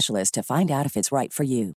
to 0.00 0.42
find 0.42 0.70
out 0.70 0.86
if 0.86 0.96
it's 0.96 1.12
right 1.12 1.34
for 1.34 1.44
you. 1.44 1.72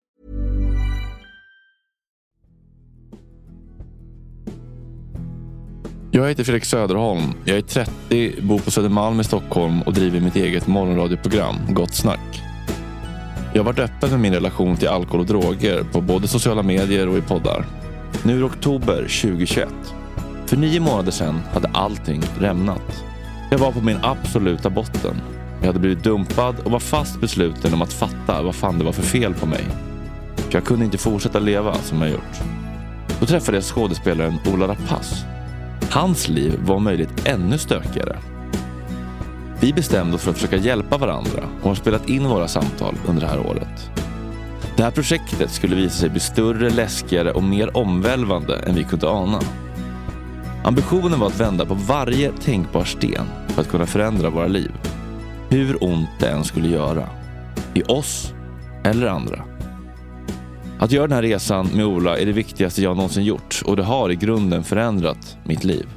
Jag 6.11 6.27
heter 6.27 6.43
Fredrik 6.43 6.65
Söderholm. 6.65 7.33
Jag 7.45 7.57
är 7.57 7.61
30, 7.61 8.41
bor 8.41 8.59
på 8.59 8.71
Södermalm 8.71 9.19
i 9.19 9.23
Stockholm 9.23 9.81
och 9.81 9.93
driver 9.93 10.19
mitt 10.19 10.35
eget 10.35 10.67
morgonradioprogram 10.67 11.55
Gott 11.69 11.95
Snack. 11.95 12.41
Jag 13.53 13.59
har 13.59 13.65
varit 13.65 13.79
öppen 13.79 14.09
med 14.09 14.19
min 14.19 14.33
relation 14.33 14.77
till 14.77 14.87
alkohol 14.87 15.19
och 15.19 15.25
droger 15.25 15.83
på 15.83 16.01
både 16.01 16.27
sociala 16.27 16.63
medier 16.63 17.09
och 17.09 17.17
i 17.17 17.21
poddar. 17.21 17.65
Nu 18.23 18.33
är 18.33 18.37
det 18.37 18.43
oktober 18.43 18.95
2021. 18.95 19.69
För 20.45 20.57
nio 20.57 20.79
månader 20.79 21.11
sedan 21.11 21.41
hade 21.53 21.67
allting 21.67 22.21
rämnat. 22.39 23.03
Jag 23.51 23.57
var 23.57 23.71
på 23.71 23.81
min 23.81 23.97
absoluta 24.01 24.69
botten. 24.69 25.15
Jag 25.59 25.67
hade 25.67 25.79
blivit 25.79 26.03
dumpad 26.03 26.59
och 26.59 26.71
var 26.71 26.79
fast 26.79 27.21
besluten 27.21 27.73
om 27.73 27.81
att 27.81 27.93
fatta 27.93 28.41
vad 28.41 28.55
fan 28.55 28.79
det 28.79 28.85
var 28.85 28.91
för 28.91 29.03
fel 29.03 29.33
på 29.33 29.45
mig. 29.45 29.63
För 30.35 30.53
jag 30.53 30.65
kunde 30.65 30.85
inte 30.85 30.97
fortsätta 30.97 31.39
leva 31.39 31.73
som 31.73 32.01
jag 32.01 32.11
gjort. 32.11 32.39
Då 33.19 33.25
träffade 33.25 33.57
jag 33.57 33.63
skådespelaren 33.63 34.39
Ola 34.53 34.67
Rapace. 34.67 35.15
Hans 35.91 36.27
liv 36.27 36.59
var 36.65 36.75
om 36.75 36.83
möjligt 36.83 37.27
ännu 37.27 37.57
stökigare. 37.57 38.19
Vi 39.61 39.73
bestämde 39.73 40.15
oss 40.15 40.21
för 40.21 40.31
att 40.31 40.37
försöka 40.37 40.57
hjälpa 40.57 40.97
varandra 40.97 41.43
och 41.61 41.67
har 41.67 41.75
spelat 41.75 42.09
in 42.09 42.27
våra 42.27 42.47
samtal 42.47 42.95
under 43.07 43.21
det 43.21 43.27
här 43.27 43.39
året. 43.39 43.91
Det 44.75 44.83
här 44.83 44.91
projektet 44.91 45.51
skulle 45.51 45.75
visa 45.75 45.95
sig 45.95 46.09
bli 46.09 46.19
större, 46.19 46.69
läskigare 46.69 47.31
och 47.31 47.43
mer 47.43 47.77
omvälvande 47.77 48.59
än 48.59 48.75
vi 48.75 48.83
kunde 48.83 49.09
ana. 49.09 49.39
Ambitionen 50.63 51.19
var 51.19 51.27
att 51.27 51.39
vända 51.39 51.65
på 51.65 51.73
varje 51.73 52.31
tänkbar 52.31 52.83
sten 52.83 53.25
för 53.47 53.61
att 53.61 53.69
kunna 53.69 53.85
förändra 53.85 54.29
våra 54.29 54.47
liv. 54.47 54.71
Hur 55.51 55.83
ont 55.83 56.09
det 56.19 56.29
än 56.29 56.43
skulle 56.43 56.67
göra. 56.67 57.09
I 57.73 57.83
oss 57.83 58.33
eller 58.83 59.07
andra. 59.07 59.45
Att 60.79 60.91
göra 60.91 61.07
den 61.07 61.15
här 61.15 61.21
resan 61.21 61.67
med 61.75 61.85
Ola 61.85 62.17
är 62.17 62.25
det 62.25 62.31
viktigaste 62.31 62.81
jag 62.81 62.95
någonsin 62.95 63.23
gjort 63.23 63.61
och 63.65 63.75
det 63.75 63.83
har 63.83 64.11
i 64.11 64.15
grunden 64.15 64.63
förändrat 64.63 65.37
mitt 65.45 65.63
liv. 65.63 65.87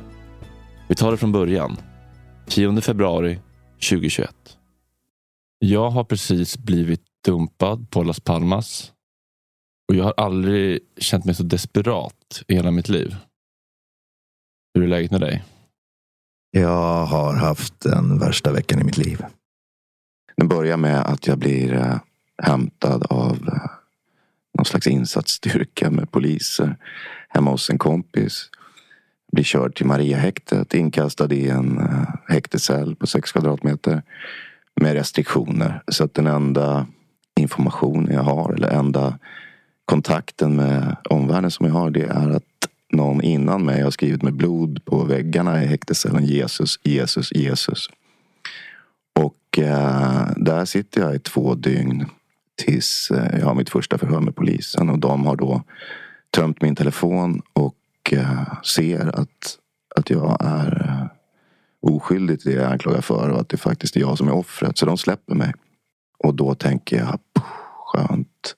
Vi 0.88 0.94
tar 0.94 1.10
det 1.10 1.16
från 1.16 1.32
början. 1.32 1.76
10 2.46 2.80
februari 2.80 3.38
2021. 3.90 4.34
Jag 5.58 5.90
har 5.90 6.04
precis 6.04 6.58
blivit 6.58 7.02
dumpad 7.24 7.90
på 7.90 8.02
Las 8.02 8.20
Palmas. 8.20 8.92
Och 9.88 9.94
jag 9.94 10.04
har 10.04 10.14
aldrig 10.16 10.80
känt 10.98 11.24
mig 11.24 11.34
så 11.34 11.42
desperat 11.42 12.42
i 12.48 12.54
hela 12.54 12.70
mitt 12.70 12.88
liv. 12.88 13.16
Hur 14.74 14.84
är 14.84 14.88
läget 14.88 15.10
med 15.10 15.20
dig? 15.20 15.44
Jag 16.50 17.06
har 17.06 17.34
haft 17.34 17.80
den 17.80 18.18
värsta 18.18 18.52
veckan 18.52 18.80
i 18.80 18.84
mitt 18.84 18.98
liv. 18.98 19.24
Den 20.42 20.48
börjar 20.48 20.76
med 20.76 21.00
att 21.00 21.26
jag 21.26 21.38
blir 21.38 21.74
eh, 21.74 21.96
hämtad 22.42 23.06
av 23.10 23.32
eh, 23.32 23.70
någon 24.58 24.64
slags 24.64 24.86
insatsstyrka 24.86 25.90
med 25.90 26.10
poliser 26.10 26.76
hemma 27.28 27.50
hos 27.50 27.70
en 27.70 27.78
kompis. 27.78 28.50
Blir 29.32 29.44
körd 29.44 29.76
till 29.76 29.86
Mariahäktet, 29.86 30.74
inkastad 30.74 31.32
i 31.32 31.48
en 31.48 31.78
eh, 31.78 32.14
häktescell 32.28 32.96
på 32.96 33.06
sex 33.06 33.32
kvadratmeter 33.32 34.02
med 34.80 34.92
restriktioner. 34.92 35.82
Så 35.88 36.04
att 36.04 36.14
den 36.14 36.26
enda 36.26 36.86
informationen 37.40 38.14
jag 38.14 38.22
har 38.22 38.52
eller 38.52 38.68
enda 38.68 39.18
kontakten 39.84 40.56
med 40.56 40.96
omvärlden 41.10 41.50
som 41.50 41.66
jag 41.66 41.74
har 41.74 41.90
det 41.90 42.04
är 42.04 42.30
att 42.30 42.68
någon 42.92 43.22
innan 43.22 43.64
mig 43.64 43.82
har 43.82 43.90
skrivit 43.90 44.22
med 44.22 44.34
blod 44.34 44.84
på 44.84 45.04
väggarna 45.04 45.64
i 45.64 45.66
häktescellen 45.66 46.24
Jesus, 46.24 46.78
Jesus, 46.82 47.32
Jesus. 47.32 47.90
Och 49.52 49.58
eh, 49.58 50.26
där 50.36 50.64
sitter 50.64 51.00
jag 51.00 51.14
i 51.14 51.18
två 51.18 51.54
dygn 51.54 52.06
tills 52.64 53.10
eh, 53.10 53.38
jag 53.38 53.46
har 53.46 53.54
mitt 53.54 53.70
första 53.70 53.98
förhör 53.98 54.20
med 54.20 54.36
polisen 54.36 54.90
och 54.90 54.98
de 54.98 55.26
har 55.26 55.36
då 55.36 55.62
tömt 56.30 56.62
min 56.62 56.76
telefon 56.76 57.42
och 57.52 57.76
eh, 58.12 58.62
ser 58.64 59.20
att, 59.20 59.58
att 59.96 60.10
jag 60.10 60.36
är 60.40 60.86
eh, 60.88 61.06
oskyldig 61.90 62.40
till 62.40 62.50
det 62.50 62.62
jag 62.62 62.72
anklagar 62.72 63.00
för 63.00 63.28
och 63.28 63.40
att 63.40 63.48
det 63.48 63.56
faktiskt 63.56 63.96
är 63.96 64.00
jag 64.00 64.18
som 64.18 64.28
är 64.28 64.34
offret. 64.34 64.78
Så 64.78 64.86
de 64.86 64.98
släpper 64.98 65.34
mig. 65.34 65.54
Och 66.18 66.34
då 66.34 66.54
tänker 66.54 66.96
jag, 66.96 67.18
skönt. 67.86 68.54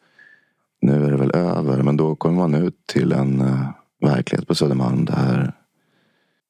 Nu 0.81 1.07
är 1.07 1.11
det 1.11 1.17
väl 1.17 1.37
över. 1.37 1.83
Men 1.83 1.97
då 1.97 2.17
kommer 2.17 2.37
man 2.37 2.55
ut 2.55 2.87
till 2.87 3.13
en 3.13 3.41
eh, 3.41 3.69
verklighet 4.01 4.49
på 4.49 4.55
Södermalm 4.55 5.05
där, 5.05 5.53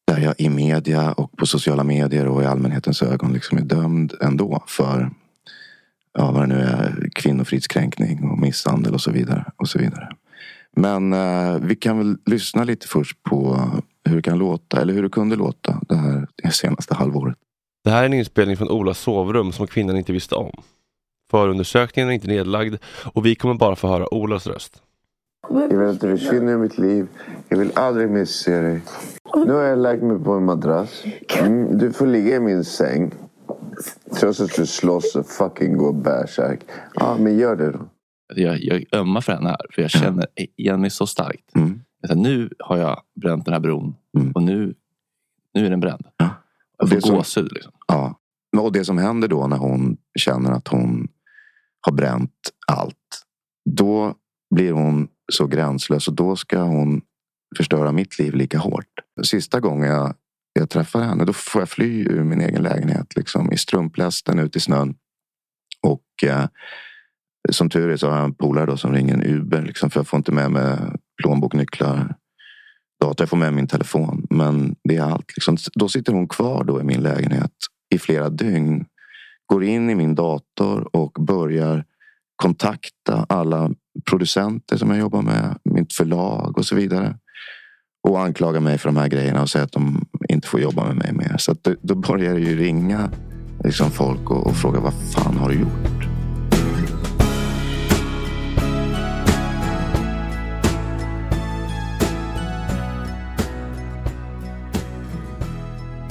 där 0.05 0.19
jag 0.19 0.35
i 0.39 0.49
media 0.49 1.13
och 1.13 1.37
på 1.37 1.47
sociala 1.47 1.85
medier 1.85 2.27
och 2.29 2.43
i 2.43 2.47
allmänhetens 2.47 3.03
ögon 3.03 3.33
liksom 3.33 3.59
är 3.59 3.63
dömd 3.63 4.15
ändå 4.21 4.65
för 4.67 5.11
ja, 6.19 6.31
vad 6.31 6.43
det 6.43 6.47
nu 6.47 6.61
är, 6.61 7.09
kvinnofridskränkning 7.15 8.31
och 8.31 8.39
misshandel 8.39 8.95
och 8.95 9.01
så 9.01 9.11
vidare. 9.11 9.45
Och 9.57 9.69
så 9.69 9.79
vidare. 9.79 10.09
Men 10.77 11.13
eh, 11.13 11.59
vi 11.59 11.77
kan 11.77 11.99
väl 11.99 12.17
lyssna 12.27 12.65
lite 12.65 12.89
först 12.89 13.23
på 13.23 13.71
hur 14.05 14.17
det 14.17 14.23
kan 14.23 14.39
låta, 14.39 14.81
eller 14.81 14.95
hur 14.95 15.03
det 15.03 15.09
kunde 15.09 15.37
låta 15.37 15.81
det 15.89 15.97
här 15.97 16.29
det 16.43 16.51
senaste 16.51 16.95
halvåret. 16.95 17.37
Det 17.85 17.91
här 17.91 18.03
är 18.03 18.07
en 18.07 18.13
inspelning 18.13 18.57
från 18.57 18.71
Olas 18.71 18.99
sovrum 18.99 19.53
som 19.53 19.67
kvinnan 19.67 19.97
inte 19.97 20.13
visste 20.13 20.35
om. 20.35 20.63
Förundersökningen 21.31 22.09
är 22.09 22.13
inte 22.13 22.29
nedlagd 22.29 22.75
och 22.87 23.27
vi 23.27 23.35
kommer 23.35 23.55
bara 23.55 23.77
få 23.77 23.89
höra 23.89 24.15
Olas 24.15 24.47
röst. 24.47 24.83
Jag 25.51 25.69
vill 25.79 25.89
att 25.89 26.01
du 26.01 26.19
försvinner 26.19 26.53
i 26.53 26.57
mitt 26.57 26.79
liv. 26.79 27.09
Jag 27.49 27.59
vill 27.59 27.73
aldrig 27.75 28.11
mer 28.11 28.25
se 28.25 28.61
dig. 28.61 28.83
Nu 29.35 29.53
har 29.53 29.63
jag 29.63 29.79
lagt 29.79 30.03
mig 30.03 30.19
på 30.19 30.33
en 30.33 30.45
madrass. 30.45 31.05
Mm, 31.41 31.79
du 31.79 31.93
får 31.93 32.07
ligga 32.07 32.37
i 32.37 32.41
min 32.41 32.65
säng. 32.65 33.13
Trots 34.21 34.41
att 34.41 34.55
du 34.57 34.67
slåss 34.67 35.17
och 35.17 35.27
fucking 35.27 35.77
går 35.77 35.93
bärsärk. 35.93 36.61
Ja, 36.95 37.17
men 37.21 37.39
gör 37.39 37.57
det 37.57 37.71
då. 37.71 37.89
Jag, 38.35 38.59
jag 38.61 38.85
ömmar 38.93 39.21
för 39.21 39.33
henne 39.33 39.49
här, 39.49 39.67
för 39.75 39.83
jag 39.83 39.91
känner 39.91 40.27
igen 40.37 40.81
mig 40.81 40.91
så 40.91 41.07
starkt. 41.07 41.57
Mm. 41.57 41.81
Jag 42.01 42.19
nu 42.19 42.51
har 42.59 42.77
jag 42.79 43.01
bränt 43.15 43.45
den 43.45 43.55
här 43.55 43.61
bron 43.61 43.95
Mm. 44.19 44.33
och 44.33 44.43
nu, 44.43 44.75
nu 45.55 45.67
är 45.67 45.71
den 45.71 45.81
bränd. 45.81 46.07
Ja. 46.17 46.29
Jag 46.79 46.91
Det 46.91 47.01
får 47.01 47.17
gåshud. 47.17 47.53
Liksom. 47.53 47.73
Ja. 47.87 48.19
Och 48.59 48.73
det 48.73 48.85
som 48.85 48.99
händer 48.99 49.29
då 49.29 49.47
när 49.47 49.57
hon 49.57 49.97
känner 50.19 50.53
att 50.53 50.69
hon 50.69 51.09
har 51.81 51.93
bränt 51.93 52.31
allt. 52.67 53.25
Då 53.71 54.15
blir 54.55 54.73
hon 54.73 55.09
så 55.33 55.47
gränslös 55.47 56.09
och 56.09 56.15
då 56.15 56.37
ska 56.37 56.63
hon 56.63 57.03
förstöra 57.57 57.93
mitt 57.93 58.19
liv 58.19 58.35
lika 58.35 58.59
hårt. 58.59 58.89
Sista 59.23 59.61
gången 59.61 59.89
jag, 59.89 60.15
jag 60.53 60.71
träffar 60.71 61.03
henne 61.03 61.25
då 61.25 61.33
får 61.33 61.61
jag 61.61 61.69
fly 61.69 62.05
ur 62.05 62.25
min 62.25 62.41
egen 62.41 62.63
lägenhet. 62.63 63.17
Liksom, 63.17 63.53
I 63.53 63.57
strumplästen 63.57 64.39
ut 64.39 64.57
i 64.57 64.61
snön. 64.61 64.95
Och 65.83 66.25
eh, 66.25 66.47
som 67.51 67.71
tur 67.71 67.91
är 67.91 67.97
så 67.97 68.09
har 68.09 68.17
jag 68.17 68.25
en 68.25 68.35
polare 68.35 68.67
då 68.67 68.77
som 68.77 68.93
ringer 68.93 69.15
en 69.15 69.23
Uber. 69.23 69.63
Liksom, 69.63 69.91
för 69.91 70.01
jag 70.01 70.09
får 70.09 70.17
inte 70.17 70.33
med 70.33 70.51
mig 70.51 70.79
plånbok, 71.23 71.55
nycklar, 71.55 72.15
dator. 73.01 73.23
Jag 73.23 73.29
får 73.29 73.37
med 73.37 73.53
min 73.53 73.67
telefon. 73.67 74.27
Men 74.31 74.77
det 74.85 74.97
är 74.97 75.03
allt. 75.03 75.37
Liksom. 75.37 75.57
Då 75.75 75.89
sitter 75.89 76.13
hon 76.13 76.29
kvar 76.29 76.65
då 76.65 76.81
i 76.81 76.85
min 76.85 77.03
lägenhet 77.03 77.53
i 77.95 77.99
flera 77.99 78.29
dygn. 78.29 78.85
Går 79.47 79.65
in 79.65 79.91
i 79.91 79.95
min 79.95 80.15
dator 80.15 80.97
och 80.97 81.13
börjar 81.13 81.85
kontakta 82.37 83.27
alla 83.29 83.71
producenter 84.11 84.77
som 84.77 84.91
jag 84.91 84.99
jobbar 84.99 85.23
med, 85.23 85.59
mitt 85.65 85.93
förlag 85.93 86.59
och 86.59 86.67
så 86.67 86.75
vidare. 86.75 87.17
Och 88.09 88.21
anklagar 88.21 88.61
mig 88.61 88.79
för 88.79 88.89
de 88.89 88.97
här 88.97 89.09
grejerna 89.09 89.43
och 89.43 89.51
säger 89.51 89.65
att 89.65 89.73
de 89.73 90.07
inte 90.29 90.49
får 90.49 90.61
jobba 90.61 90.87
med 90.87 90.97
mig 90.97 91.13
mer. 91.13 91.37
Så 91.39 91.55
då, 91.63 91.75
då 91.83 91.95
börjar 91.95 92.35
det 92.35 92.41
ju 92.41 92.57
ringa 92.57 93.11
liksom 93.65 93.91
folk 93.91 94.31
och, 94.31 94.47
och 94.47 94.57
fråga 94.57 94.81
vad 94.81 94.95
fan 95.13 95.37
har 95.37 95.49
du 95.49 95.61
gjort? 95.61 96.05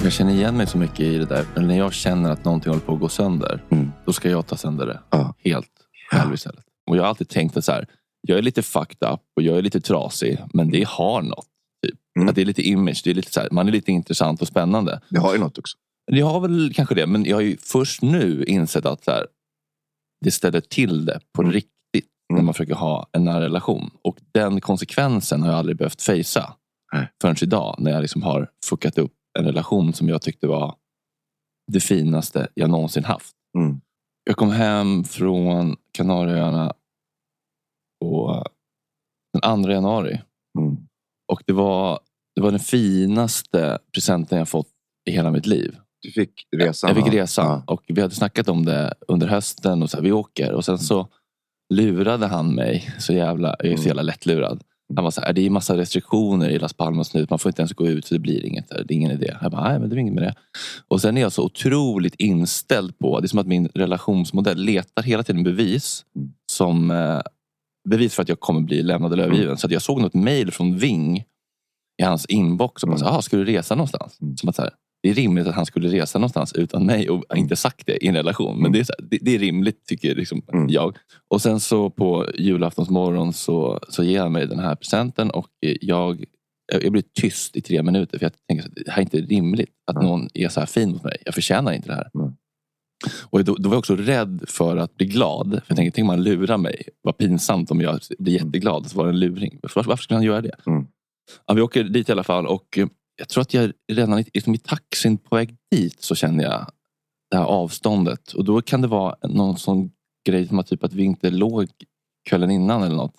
Jag 0.04 0.12
känner 0.12 0.32
igen 0.32 0.56
mig 0.56 0.66
så 0.66 0.78
mycket 0.78 1.00
i 1.00 1.18
det 1.18 1.24
där. 1.24 1.46
Men 1.54 1.68
när 1.68 1.78
jag 1.78 1.92
känner 1.92 2.30
att 2.30 2.44
någonting 2.44 2.70
håller 2.70 2.84
på 2.84 2.94
att 2.94 3.00
gå 3.00 3.08
sönder, 3.08 3.62
mm. 3.70 3.92
då 4.04 4.12
ska 4.12 4.30
jag 4.30 4.46
ta 4.46 4.56
sönder 4.56 4.86
det 4.86 5.00
ja. 5.10 5.34
helt 5.44 5.70
själv 6.10 6.28
ja. 6.28 6.34
istället. 6.34 6.64
Och 6.90 6.96
jag 6.96 7.02
har 7.02 7.08
alltid 7.08 7.28
tänkt 7.28 7.56
att 7.56 7.64
så 7.64 7.72
här, 7.72 7.86
jag 8.20 8.38
är 8.38 8.42
lite 8.42 8.62
fucked 8.62 9.08
up 9.12 9.20
och 9.36 9.42
jag 9.42 9.58
är 9.58 9.62
lite 9.62 9.80
trasig. 9.80 10.38
Men 10.54 10.70
det 10.70 10.84
har 10.88 11.22
något. 11.22 11.46
Typ. 11.86 11.98
Mm. 12.18 12.28
Att 12.28 12.34
det 12.34 12.40
är 12.40 12.46
lite 12.46 12.62
image. 12.62 13.00
Det 13.04 13.10
är 13.10 13.14
lite 13.14 13.32
så 13.32 13.40
här, 13.40 13.48
man 13.52 13.68
är 13.68 13.72
lite 13.72 13.92
intressant 13.92 14.42
och 14.42 14.48
spännande. 14.48 15.00
Det 15.08 15.18
har 15.18 15.32
ju 15.34 15.40
något 15.40 15.58
också. 15.58 15.76
Jag 16.12 16.26
har 16.26 16.40
väl 16.40 16.74
kanske 16.74 16.94
det. 16.94 17.06
Men 17.06 17.24
jag 17.24 17.36
har 17.36 17.40
ju 17.42 17.56
först 17.56 18.02
nu 18.02 18.44
insett 18.44 18.86
att 18.86 19.04
så 19.04 19.10
här, 19.10 19.26
det 20.24 20.30
ställer 20.30 20.60
till 20.60 21.04
det 21.04 21.20
på 21.32 21.42
Mm. 21.42 21.52
riktigt. 21.52 21.70
När 22.28 22.36
Mm. 22.36 22.44
man 22.44 22.54
försöker 22.54 22.74
ha 22.74 23.06
en 23.12 23.24
nära 23.24 23.40
relation. 23.44 23.90
Och 24.02 24.18
den 24.32 24.60
konsekvensen 24.60 25.42
har 25.42 25.48
jag 25.50 25.58
aldrig 25.58 25.76
behövt 25.76 26.02
fejsa. 26.02 26.54
Nej. 26.92 27.08
Förrän 27.22 27.36
idag. 27.42 27.76
När 27.78 27.90
jag 27.90 28.02
liksom 28.02 28.22
har 28.22 28.50
fuckat 28.66 28.98
upp 28.98 29.12
en 29.38 29.44
relation 29.44 29.92
som 29.92 30.08
jag 30.08 30.22
tyckte 30.22 30.46
var 30.46 30.74
det 31.72 31.80
finaste 31.80 32.48
jag 32.54 32.70
någonsin 32.70 33.04
haft. 33.04 33.32
Mm. 33.58 33.80
Jag 34.24 34.36
kom 34.36 34.50
hem 34.50 35.04
från 35.04 35.76
Kanarieöarna 35.92 36.72
på 38.00 38.44
den 39.42 39.62
2 39.64 39.70
januari. 39.70 40.20
Mm. 40.58 40.76
Och 41.32 41.42
det 41.46 41.52
var, 41.52 42.00
det 42.34 42.40
var 42.40 42.50
den 42.50 42.60
finaste 42.60 43.78
presenten 43.94 44.38
jag 44.38 44.48
fått 44.48 44.68
i 45.10 45.12
hela 45.12 45.30
mitt 45.30 45.46
liv. 45.46 45.76
Du 46.02 46.10
fick 46.12 46.46
resan. 46.56 46.88
Jag 46.94 47.04
fick 47.04 47.14
resan 47.14 47.46
Ja. 47.66 47.74
och 47.74 47.82
vi 47.86 48.00
hade 48.00 48.14
snackat 48.14 48.48
om 48.48 48.64
det 48.64 48.94
under 49.08 49.26
hösten. 49.26 49.82
och 49.82 49.90
så 49.90 49.96
här, 49.96 50.04
Vi 50.04 50.12
åker. 50.12 50.52
Och 50.52 50.64
sen 50.64 50.78
så 50.78 51.08
lurade 51.74 52.26
han 52.26 52.54
mig. 52.54 52.94
Så 52.98 53.12
jävla, 53.12 53.48
jag 53.58 53.66
är 53.66 53.76
så 53.76 53.80
Mm. 53.82 53.86
jävla 53.86 54.02
lättlurad. 54.02 54.62
Han 54.96 55.04
var 55.04 55.10
så 55.10 55.20
här, 55.20 55.32
det 55.32 55.46
är 55.46 55.50
massa 55.50 55.76
restriktioner 55.76 56.48
i 56.48 56.58
Las 56.58 56.72
Palmas 56.72 57.14
nu. 57.14 57.26
Man 57.30 57.38
får 57.38 57.48
inte 57.50 57.62
ens 57.62 57.72
gå 57.72 57.86
ut 57.88 58.06
så 58.06 58.14
det 58.14 58.18
blir 58.20 58.44
inget. 58.46 58.68
där. 58.68 58.84
Det 58.84 58.94
är 58.94 58.96
ingen 58.96 59.10
idé. 59.10 59.36
Jag 59.42 59.50
bara, 59.52 59.68
nej 59.68 59.78
men 59.80 59.88
det 59.90 59.96
är 59.96 59.98
inget 59.98 60.14
med 60.14 60.22
det. 60.22 60.34
Och 60.88 61.00
sen 61.00 61.16
är 61.16 61.20
jag 61.20 61.32
så 61.32 61.44
otroligt 61.44 62.14
inställd 62.14 62.98
på, 62.98 63.20
det 63.20 63.26
är 63.26 63.28
som 63.28 63.38
att 63.38 63.46
min 63.46 63.68
relationsmodell 63.74 64.58
letar 64.58 65.02
hela 65.02 65.22
tiden 65.22 65.42
bevis. 65.44 66.04
Mm. 66.16 66.32
Som 66.52 66.90
eh, 66.90 67.20
bevis 67.88 68.14
för 68.14 68.22
att 68.22 68.28
jag 68.28 68.40
kommer 68.40 68.60
bli 68.60 68.82
lämnad 68.82 69.12
eller 69.12 69.22
Mm. 69.24 69.34
övergiven. 69.34 69.58
Så 69.58 69.66
att 69.66 69.72
jag 69.72 69.82
såg 69.82 70.00
något 70.00 70.14
mail 70.14 70.50
från 70.50 70.78
Ving 70.78 71.24
i 72.02 72.04
hans 72.04 72.26
inbox. 72.26 72.82
Och 72.82 72.88
bara, 72.88 72.98
så, 72.98 73.04
Mm. 73.04 73.16
ah, 73.16 73.22
ska 73.22 73.36
du 73.36 73.44
resa 73.44 73.74
någonstans? 73.74 74.18
Mm. 74.22 74.36
Som 74.36 74.48
att, 74.48 74.56
så 74.56 74.62
här, 74.62 74.70
det 75.04 75.10
är 75.10 75.14
rimligt 75.14 75.46
att 75.46 75.54
han 75.54 75.66
skulle 75.66 75.88
resa 75.88 76.18
någonstans 76.18 76.52
utan 76.52 76.86
mig 76.86 77.10
och 77.10 77.36
inte 77.36 77.56
sagt 77.56 77.86
det 77.86 78.04
i 78.04 78.08
en 78.08 78.14
relation. 78.16 78.62
Men 78.62 78.72
det 78.72 78.78
är, 78.80 78.84
så 78.84 78.92
det, 79.10 79.18
det 79.22 79.34
är 79.34 79.38
rimligt 79.38 79.86
tycker 79.86 80.14
liksom 80.14 80.42
Mm. 80.52 80.68
jag. 80.68 80.96
Och 81.30 81.42
sen 81.42 81.60
så 81.60 81.90
på 81.90 82.26
julaftonsmorgon 82.38 83.32
så, 83.32 83.80
så 83.88 84.04
ger 84.04 84.20
han 84.20 84.32
mig 84.32 84.46
den 84.46 84.58
här 84.58 84.74
presenten 84.74 85.30
och 85.30 85.48
jag, 85.80 86.24
jag 86.82 86.92
blir 86.92 87.04
tyst 87.20 87.56
i 87.56 87.60
tre 87.60 87.82
minuter. 87.82 88.18
För 88.18 88.24
jag 88.24 88.32
tänker 88.48 88.64
att 88.64 88.74
det 88.84 88.90
här 88.90 88.98
är 88.98 89.02
inte 89.02 89.20
rimligt 89.20 89.70
att 89.86 89.96
Mm. 89.96 90.08
någon 90.08 90.28
är 90.34 90.48
så 90.48 90.60
här 90.60 90.66
fin 90.66 90.90
mot 90.90 91.04
mig. 91.04 91.16
Jag 91.24 91.34
förtjänar 91.34 91.72
inte 91.72 91.88
det 91.88 91.94
här. 91.94 92.10
Mm. 92.14 92.32
Och 93.30 93.44
då, 93.44 93.54
då 93.54 93.68
var 93.68 93.74
jag 93.74 93.78
också 93.78 93.96
rädd 93.96 94.44
för 94.48 94.76
att 94.76 94.96
bli 94.96 95.06
glad. 95.06 95.50
För 95.50 95.62
jag 95.68 95.76
tänkte, 95.76 95.96
tänk 95.96 96.04
om 96.04 96.08
han 96.08 96.22
lurar 96.22 96.56
mig. 96.58 96.82
Vad 97.02 97.18
pinsamt 97.18 97.70
om 97.70 97.80
jag 97.80 98.00
blir 98.18 98.32
jätteglad 98.32 98.84
och 98.84 98.90
så 98.90 98.98
var 98.98 99.04
det 99.04 99.10
en 99.10 99.20
luring. 99.20 99.58
Varför, 99.62 99.82
varför 99.82 100.02
skulle 100.02 100.16
han 100.16 100.24
göra 100.24 100.40
det? 100.40 100.56
Mm. 100.66 100.86
Ja, 101.46 101.54
vi 101.54 101.60
åker 101.62 101.84
dit 101.84 102.08
i 102.08 102.12
alla 102.12 102.24
fall 102.24 102.46
och 102.46 102.78
jag 103.16 103.28
tror 103.28 103.42
att 103.42 103.54
jag 103.54 103.72
redan 103.92 104.24
liksom 104.34 104.54
i 104.54 104.58
taxin 104.58 105.18
på 105.18 105.36
väg 105.36 105.56
dit 105.70 106.02
så 106.02 106.14
känner 106.14 106.44
jag 106.44 106.66
det 107.30 107.36
här 107.36 107.44
avståndet. 107.44 108.32
Och 108.32 108.44
då 108.44 108.62
kan 108.62 108.80
det 108.80 108.88
vara 108.88 109.16
någon 109.28 109.58
sån 109.58 109.90
grej 110.26 110.48
som 110.48 110.58
att, 110.58 110.66
typ 110.66 110.84
att 110.84 110.92
vi 110.92 111.02
inte 111.04 111.30
låg 111.30 111.66
kvällen 112.28 112.50
innan 112.50 112.82
eller 112.82 112.96
något. 112.96 113.14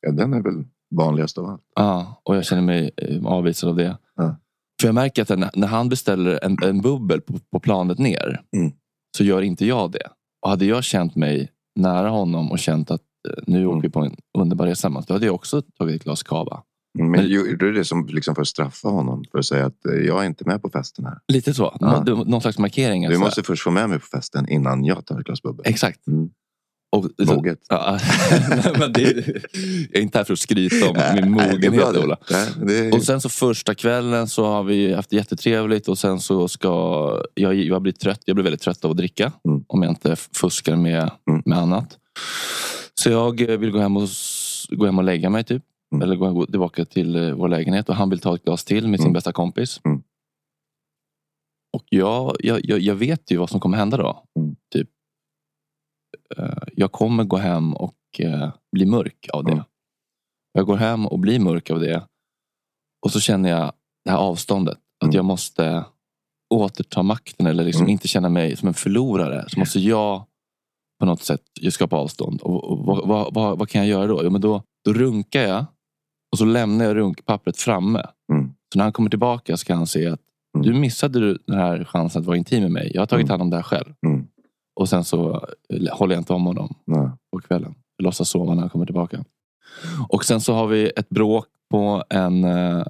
Ja, 0.00 0.12
den 0.12 0.32
är 0.34 0.42
väl 0.42 0.64
vanligast 0.94 1.38
av 1.38 1.46
allt. 1.46 1.62
Ja, 1.74 2.20
och 2.24 2.36
jag 2.36 2.44
känner 2.46 2.62
mig 2.62 2.90
eh, 2.96 3.26
avvisad 3.26 3.70
av 3.70 3.76
det. 3.76 3.98
Ja. 4.16 4.36
För 4.80 4.88
jag 4.88 4.94
märker 4.94 5.22
att 5.22 5.38
när, 5.38 5.50
när 5.54 5.66
han 5.68 5.88
beställer 5.88 6.44
en, 6.44 6.56
en 6.62 6.80
bubbel 6.80 7.20
på, 7.20 7.34
på 7.52 7.60
planet 7.60 7.98
ner 7.98 8.40
Mm. 8.56 8.72
så 9.16 9.24
gör 9.24 9.42
inte 9.42 9.66
jag 9.66 9.90
det. 9.92 10.08
Och 10.42 10.50
hade 10.50 10.64
jag 10.64 10.84
känt 10.84 11.16
mig 11.16 11.50
nära 11.76 12.08
honom 12.08 12.50
och 12.50 12.58
känt 12.58 12.90
att 12.90 13.00
eh, 13.28 13.42
nu 13.46 13.58
Mm. 13.58 13.70
åker 13.70 13.82
vi 13.82 13.88
på 13.92 14.00
en 14.00 14.16
underbar 14.38 14.66
resa. 14.66 14.88
Då 15.06 15.14
hade 15.14 15.26
jag 15.26 15.34
också 15.34 15.62
tagit 15.62 15.96
ett 15.96 16.04
glas 16.04 16.22
cava. 16.22 16.62
Men 16.98 17.26
gjorde 17.28 17.56
du 17.56 17.72
det 17.72 17.84
som 17.84 18.06
liksom 18.06 18.34
för 18.34 18.42
att 18.42 18.48
straffa 18.48 18.88
honom? 18.88 19.24
För 19.32 19.38
att 19.38 19.44
säga 19.46 19.66
att 19.66 19.86
eh, 19.86 19.94
jag 19.94 20.22
är 20.22 20.26
inte 20.26 20.44
med 20.44 20.62
på 20.62 20.68
festen 20.70 21.04
här. 21.04 21.18
Lite 21.32 21.54
så. 21.54 21.76
Ja. 21.80 22.02
Nå- 22.06 22.24
Någon 22.24 22.40
slags 22.40 22.58
markering. 22.58 23.02
Du 23.02 23.06
alltså. 23.08 23.20
måste 23.20 23.42
först 23.42 23.62
få 23.62 23.70
med 23.70 23.88
mig 23.90 23.98
på 23.98 24.06
festen 24.06 24.48
innan 24.48 24.84
jag 24.84 25.06
tar 25.06 25.20
ett 25.20 25.26
glas 25.26 25.42
bubbel. 25.42 25.62
Exakt. 25.68 26.06
Mm. 26.06 26.28
Och, 26.92 27.06
Moget. 27.26 27.58
Ja, 27.68 27.98
men 28.78 28.92
det, 28.92 29.02
jag 29.02 29.96
är 29.96 30.00
inte 30.00 30.18
här 30.18 30.24
för 30.24 30.32
att 30.32 30.38
skryta 30.38 30.90
om 30.90 30.96
min 31.14 31.30
mogenhet. 31.30 31.96
Ola. 31.96 32.16
Är... 32.70 32.94
Och 32.94 33.02
sen 33.02 33.20
så 33.20 33.28
första 33.28 33.74
kvällen 33.74 34.28
så 34.28 34.46
har 34.46 34.62
vi 34.62 34.92
haft 34.94 35.12
jättetrevligt 35.12 35.88
och 35.88 35.98
sen 35.98 36.20
så 36.20 36.48
ska 36.48 36.68
jag, 37.34 37.54
jag 37.54 37.82
blir 37.82 37.92
trött. 37.92 38.20
Jag 38.24 38.36
blir 38.36 38.44
väldigt 38.44 38.60
trött 38.62 38.84
av 38.84 38.90
att 38.90 38.96
dricka. 38.96 39.32
Mm. 39.48 39.64
Om 39.66 39.82
jag 39.82 39.92
inte 39.92 40.16
fuskar 40.16 40.76
med, 40.76 41.10
Mm. 41.30 41.42
med 41.44 41.58
annat. 41.58 41.96
Så 42.94 43.10
jag 43.10 43.40
eh, 43.50 43.58
vill 43.58 43.70
gå 43.70 43.78
hem 43.78 43.96
och, 43.96 44.08
gå 44.70 44.86
hem 44.86 44.98
och 44.98 45.04
lägga 45.04 45.30
mig 45.30 45.44
typ. 45.44 45.62
Mm. 45.94 46.02
Eller 46.02 46.16
gå, 46.16 46.32
gå 46.32 46.46
tillbaka 46.46 46.84
till 46.84 47.16
eh, 47.16 47.32
vår 47.34 47.48
lägenhet 47.48 47.88
och 47.88 47.94
han 47.94 48.10
vill 48.10 48.18
ta 48.20 48.34
ett 48.34 48.44
glas 48.44 48.64
till 48.64 48.88
med 48.88 49.00
sin 49.00 49.06
Mm. 49.06 49.12
bästa 49.12 49.32
kompis. 49.32 49.80
Mm. 49.84 50.02
Och 51.76 51.84
jag, 51.88 52.36
jag, 52.40 52.60
jag, 52.64 52.94
vet 52.94 53.30
ju 53.30 53.36
vad 53.36 53.50
som 53.50 53.60
kommer 53.60 53.76
hända 53.78 53.96
då. 53.96 54.24
Mm. 54.38 54.56
Typ, 54.72 54.88
eh, 56.36 56.62
jag 56.72 56.92
kommer 56.92 57.24
gå 57.24 57.36
hem 57.36 57.74
och 57.76 57.96
eh, 58.18 58.52
bli 58.72 58.86
mörk 58.86 59.28
av 59.32 59.44
det. 59.44 59.52
Mm. 59.52 59.64
Jag 60.52 60.66
går 60.66 60.76
hem 60.76 61.06
och 61.06 61.18
blir 61.18 61.38
mörk 61.40 61.70
av 61.70 61.80
det. 61.80 62.06
Och 63.06 63.12
så 63.12 63.20
känner 63.20 63.48
jag 63.48 63.72
det 64.04 64.10
här 64.10 64.18
avståndet. 64.18 64.78
Att 65.00 65.02
Mm. 65.02 65.16
jag 65.16 65.24
måste 65.24 65.84
återta 66.54 67.02
makten 67.02 67.46
eller 67.46 67.64
liksom 67.64 67.88
inte 67.88 68.08
känna 68.08 68.28
mig 68.28 68.56
som 68.56 68.68
en 68.68 68.74
förlorare. 68.74 69.44
Så 69.48 69.58
måste 69.58 69.80
jag 69.80 70.24
på 71.00 71.06
något 71.06 71.22
sätt 71.22 71.42
skapa 71.70 71.96
avstånd. 71.96 72.40
Och, 72.42 72.64
och, 72.64 72.78
vad, 72.86 73.08
vad, 73.08 73.34
vad, 73.34 73.58
vad 73.58 73.68
kan 73.68 73.80
jag 73.80 73.88
göra 73.88 74.06
då? 74.06 74.20
Jo, 74.24 74.30
men 74.30 74.40
då? 74.40 74.62
Då 74.84 74.92
runkar 74.92 75.42
jag 75.42 75.64
och 76.36 76.38
så 76.38 76.44
lämnar 76.44 76.84
jag 76.84 76.96
runkpappret 76.96 77.56
framme. 77.56 78.02
Mm. 78.32 78.50
Så 78.72 78.78
när 78.78 78.82
han 78.84 78.92
kommer 78.92 79.10
tillbaka 79.10 79.56
ska 79.56 79.74
han 79.74 79.86
se 79.86 80.06
att 80.06 80.20
Mm. 80.56 80.66
du 80.66 80.74
missade 80.80 81.38
den 81.46 81.58
här 81.58 81.84
chansen 81.84 82.20
att 82.20 82.26
vara 82.26 82.36
intim 82.36 82.62
med 82.62 82.70
mig. 82.72 82.90
Jag 82.94 83.02
har 83.02 83.06
tagit 83.06 83.24
Mm. 83.24 83.30
hand 83.30 83.42
om 83.42 83.50
det 83.50 83.56
här 83.56 83.62
själv. 83.62 83.94
Mm. 84.06 84.26
Och 84.80 84.88
sen 84.88 85.04
så 85.04 85.34
eh, 85.68 85.96
håller 85.98 86.14
jag 86.14 86.20
inte 86.20 86.32
om 86.32 86.46
honom 86.46 86.74
Nej. 86.84 87.08
på 87.32 87.40
kvällen. 87.40 87.74
Jag 87.96 88.04
låtsas 88.04 88.28
sova 88.28 88.54
när 88.54 88.60
han 88.60 88.70
kommer 88.70 88.86
tillbaka. 88.86 89.24
Och 90.08 90.24
sen 90.24 90.40
så 90.40 90.54
har 90.54 90.66
vi 90.66 90.90
ett 90.96 91.08
bråk 91.08 91.46
på 91.70 92.04
en, 92.10 92.44
eh, 92.44 92.84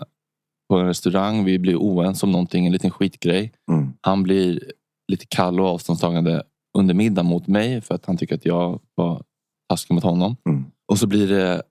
på 0.68 0.76
en 0.78 0.86
restaurang. 0.86 1.44
Vi 1.44 1.58
blir 1.58 1.76
oense 1.76 2.26
om 2.26 2.32
någonting, 2.32 2.66
en 2.66 2.72
liten 2.72 2.90
skitgrej. 2.90 3.52
Mm. 3.72 3.92
Han 4.00 4.22
blir 4.22 4.72
lite 5.12 5.26
kall 5.26 5.60
och 5.60 5.66
avståndstagande 5.66 6.42
under 6.78 6.94
middagen 6.94 7.26
mot 7.26 7.46
mig 7.46 7.80
för 7.80 7.94
att 7.94 8.06
han 8.06 8.16
tycker 8.16 8.34
att 8.34 8.46
jag 8.46 8.80
var 8.94 9.22
taskig 9.68 9.94
mot 9.94 10.04
honom. 10.04 10.36
Mm. 10.48 10.64
Och 10.88 10.98
så 10.98 11.06
blir 11.06 11.28
det 11.28 11.62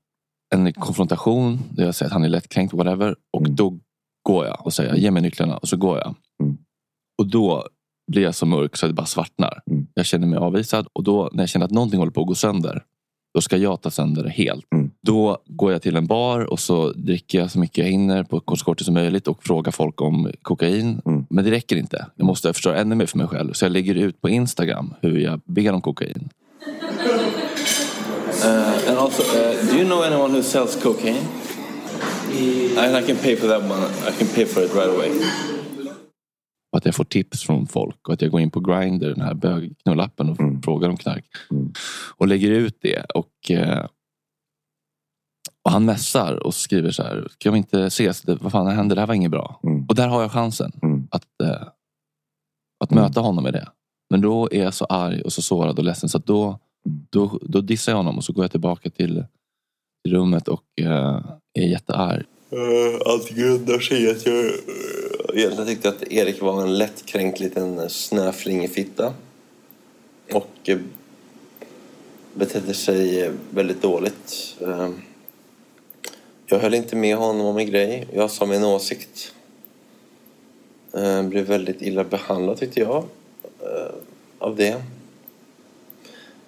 en 0.55 0.73
konfrontation 0.73 1.59
där 1.71 1.85
jag 1.85 1.95
säger 1.95 2.07
att 2.09 2.13
han 2.13 2.23
är 2.23 2.29
lättkränkt, 2.29 2.73
whatever. 2.73 3.15
Och 3.33 3.41
Mm. 3.41 3.55
då 3.55 3.79
går 4.23 4.45
jag 4.45 4.65
och 4.65 4.73
säger 4.73 4.95
ge 4.95 5.11
mig 5.11 5.21
nycklarna 5.21 5.57
och 5.57 5.67
så 5.67 5.77
går 5.77 5.97
jag. 5.97 6.15
Mm. 6.43 6.57
Och 7.17 7.27
då 7.27 7.63
blir 8.11 8.23
jag 8.23 8.35
så 8.35 8.45
mörk 8.45 8.75
så 8.75 8.85
att 8.85 8.89
det 8.89 8.93
bara 8.93 9.05
svartnar. 9.05 9.61
Mm. 9.71 9.87
Jag 9.93 10.05
känner 10.05 10.27
mig 10.27 10.39
avvisad 10.39 10.87
och 10.93 11.03
då 11.03 11.29
när 11.33 11.43
jag 11.43 11.49
känner 11.49 11.65
att 11.65 11.71
någonting 11.71 11.99
håller 11.99 12.11
på 12.11 12.21
att 12.21 12.27
gå 12.27 12.35
sönder. 12.35 12.83
Då 13.33 13.41
ska 13.41 13.57
jag 13.57 13.81
ta 13.81 13.91
sönder 13.91 14.23
det 14.23 14.29
helt. 14.29 14.65
Mm. 14.73 14.91
Då 15.01 15.37
går 15.45 15.71
jag 15.71 15.81
till 15.81 15.95
en 15.95 16.07
bar 16.07 16.39
och 16.51 16.59
så 16.59 16.91
dricker 16.91 17.39
jag 17.39 17.51
så 17.51 17.59
mycket 17.59 17.77
jag 17.77 17.85
hinner 17.91 18.23
på 18.23 18.39
kort 18.39 18.63
kortet 18.63 18.85
som 18.85 18.93
möjligt 18.93 19.27
och 19.27 19.43
frågar 19.43 19.71
folk 19.71 20.01
om 20.01 20.31
kokain. 20.41 21.01
Mm. 21.05 21.25
Men 21.29 21.45
det 21.45 21.51
räcker 21.51 21.75
inte. 21.75 22.05
Jag 22.15 22.25
måste 22.25 22.53
förstöra 22.53 22.77
ännu 22.77 22.95
mer 22.95 23.05
för 23.05 23.17
mig 23.17 23.27
själv. 23.27 23.53
Så 23.53 23.65
jag 23.65 23.71
lägger 23.71 23.95
ut 23.95 24.21
på 24.21 24.29
Instagram 24.29 24.93
hur 25.01 25.17
jag 25.19 25.41
ber 25.45 25.71
om 25.73 25.81
kokain. 25.81 26.29
Uh, 28.43 28.89
and 28.89 28.97
also, 28.97 29.23
uh, 29.23 29.71
do 29.71 29.77
you 29.77 29.85
know 29.85 30.03
anyone 30.03 30.31
who 30.33 30.43
sells 30.43 30.75
cocaine? 30.83 31.25
And 32.77 32.95
I 32.97 33.01
can 33.07 33.15
pay 33.17 33.35
for 33.35 33.47
that 33.47 33.61
one. 33.63 33.83
I 34.07 34.11
can 34.17 34.27
pay 34.27 34.45
for 34.45 34.63
it 34.63 34.73
right 34.75 34.89
away. 34.89 35.11
Och 36.71 36.77
att 36.77 36.85
jag 36.85 36.95
får 36.95 37.03
tips 37.03 37.43
från 37.43 37.67
folk 37.67 38.07
och 38.07 38.13
att 38.13 38.21
jag 38.21 38.31
går 38.31 38.41
in 38.41 38.51
på 38.51 38.59
Grindr, 38.59 39.05
den 39.09 39.21
här 39.21 39.33
bögknullappen 39.33 40.29
och 40.29 40.39
Mm. 40.39 40.61
frågar 40.61 40.89
om 40.89 40.97
knark. 40.97 41.25
Mm. 41.51 41.73
Och 42.17 42.27
lägger 42.27 42.51
ut 42.51 42.77
det. 42.81 43.05
Och, 43.15 43.51
eh, 43.51 43.85
och 45.65 45.71
han 45.71 45.85
mässar 45.85 46.43
och 46.43 46.53
skriver 46.53 46.91
så 46.91 47.03
här. 47.03 47.27
Ska 47.31 47.51
vi 47.51 47.57
inte 47.57 47.83
ses? 47.85 48.21
Det, 48.21 48.35
vad 48.35 48.51
fan 48.51 48.67
händer? 48.67 48.95
Det 48.95 49.01
här 49.01 49.07
var 49.07 49.13
inget 49.15 49.31
bra. 49.31 49.59
Mm. 49.63 49.85
Och 49.89 49.95
där 49.95 50.07
har 50.07 50.21
jag 50.21 50.31
chansen 50.31 50.71
Mm. 50.83 51.07
att, 51.11 51.41
eh, 51.43 51.67
att 52.83 52.91
Mm. 52.91 53.03
möta 53.03 53.19
honom 53.21 53.43
med 53.43 53.53
det. 53.53 53.67
Men 54.09 54.21
då 54.21 54.49
är 54.51 54.63
jag 54.63 54.73
så 54.73 54.85
arg 54.85 55.21
och 55.21 55.33
så 55.33 55.41
sårad 55.41 55.77
och 55.79 55.85
ledsen 55.85 56.09
så 56.09 56.17
att 56.17 56.25
då, 56.25 56.43
Mm 56.45 56.57
då, 56.85 57.39
då 57.41 57.61
dissar 57.61 57.91
jag 57.91 57.97
honom 57.97 58.17
och 58.17 58.23
så 58.23 58.33
går 58.33 58.43
jag 58.43 58.51
tillbaka 58.51 58.89
till, 58.89 59.23
till 60.03 60.13
rummet 60.13 60.47
och 60.47 60.63
uh, 60.81 61.19
är 61.53 61.67
jättearg. 61.67 62.25
Eh, 62.49 63.11
Allt 63.11 63.29
grundar 63.29 63.79
sig 63.79 64.03
i 64.03 64.09
att 64.11 64.25
jag 64.25 64.45
eh, 64.45 64.51
egentligen 65.33 65.67
tyckte 65.67 65.89
att 65.89 66.03
Erik 66.03 66.41
var 66.41 66.61
en 66.61 66.77
lättkränkt 66.77 67.39
liten 67.39 67.89
snöflingefitta. 67.89 69.13
Och 70.33 70.69
uh, 70.69 70.77
betedde 72.33 72.73
sig 72.73 73.31
väldigt 73.49 73.81
dåligt. 73.81 74.55
Uh, 74.61 74.89
Jag 76.47 76.59
höll 76.59 76.73
inte 76.73 76.95
med 76.95 77.15
honom 77.17 77.45
om 77.45 77.57
en 77.57 77.65
grej. 77.65 78.07
Jag 78.13 78.31
sa 78.31 78.45
min 78.45 78.63
åsikt. 78.63 79.33
Eh, 80.93 81.23
blev 81.23 81.45
väldigt 81.45 81.81
illa 81.81 82.03
behandlad 82.03 82.57
tyckte 82.57 82.79
jag. 82.79 83.03
Av 84.39 84.55
det. 84.55 84.83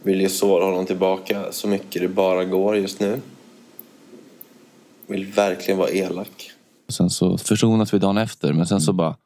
Vill 0.08 0.22
ju 0.22 0.30
såra 0.30 0.66
honom 0.66 0.86
tillbaka 0.86 1.52
så 1.52 1.68
mycket 1.68 2.02
det 2.02 2.08
bara 2.08 2.46
går 2.46 2.78
just 2.78 3.00
nu. 3.00 3.22
Vill 5.08 5.26
verkligen 5.26 5.78
vara 5.78 5.90
elak. 5.90 6.52
Och 6.88 6.94
sen 6.94 7.10
så 7.10 7.38
försonas 7.38 7.94
vi 7.94 8.00
dagen 8.00 8.18
efter 8.18 8.54
men 8.54 8.68
sen 8.68 8.82
så 8.82 8.94
bara 8.94 9.18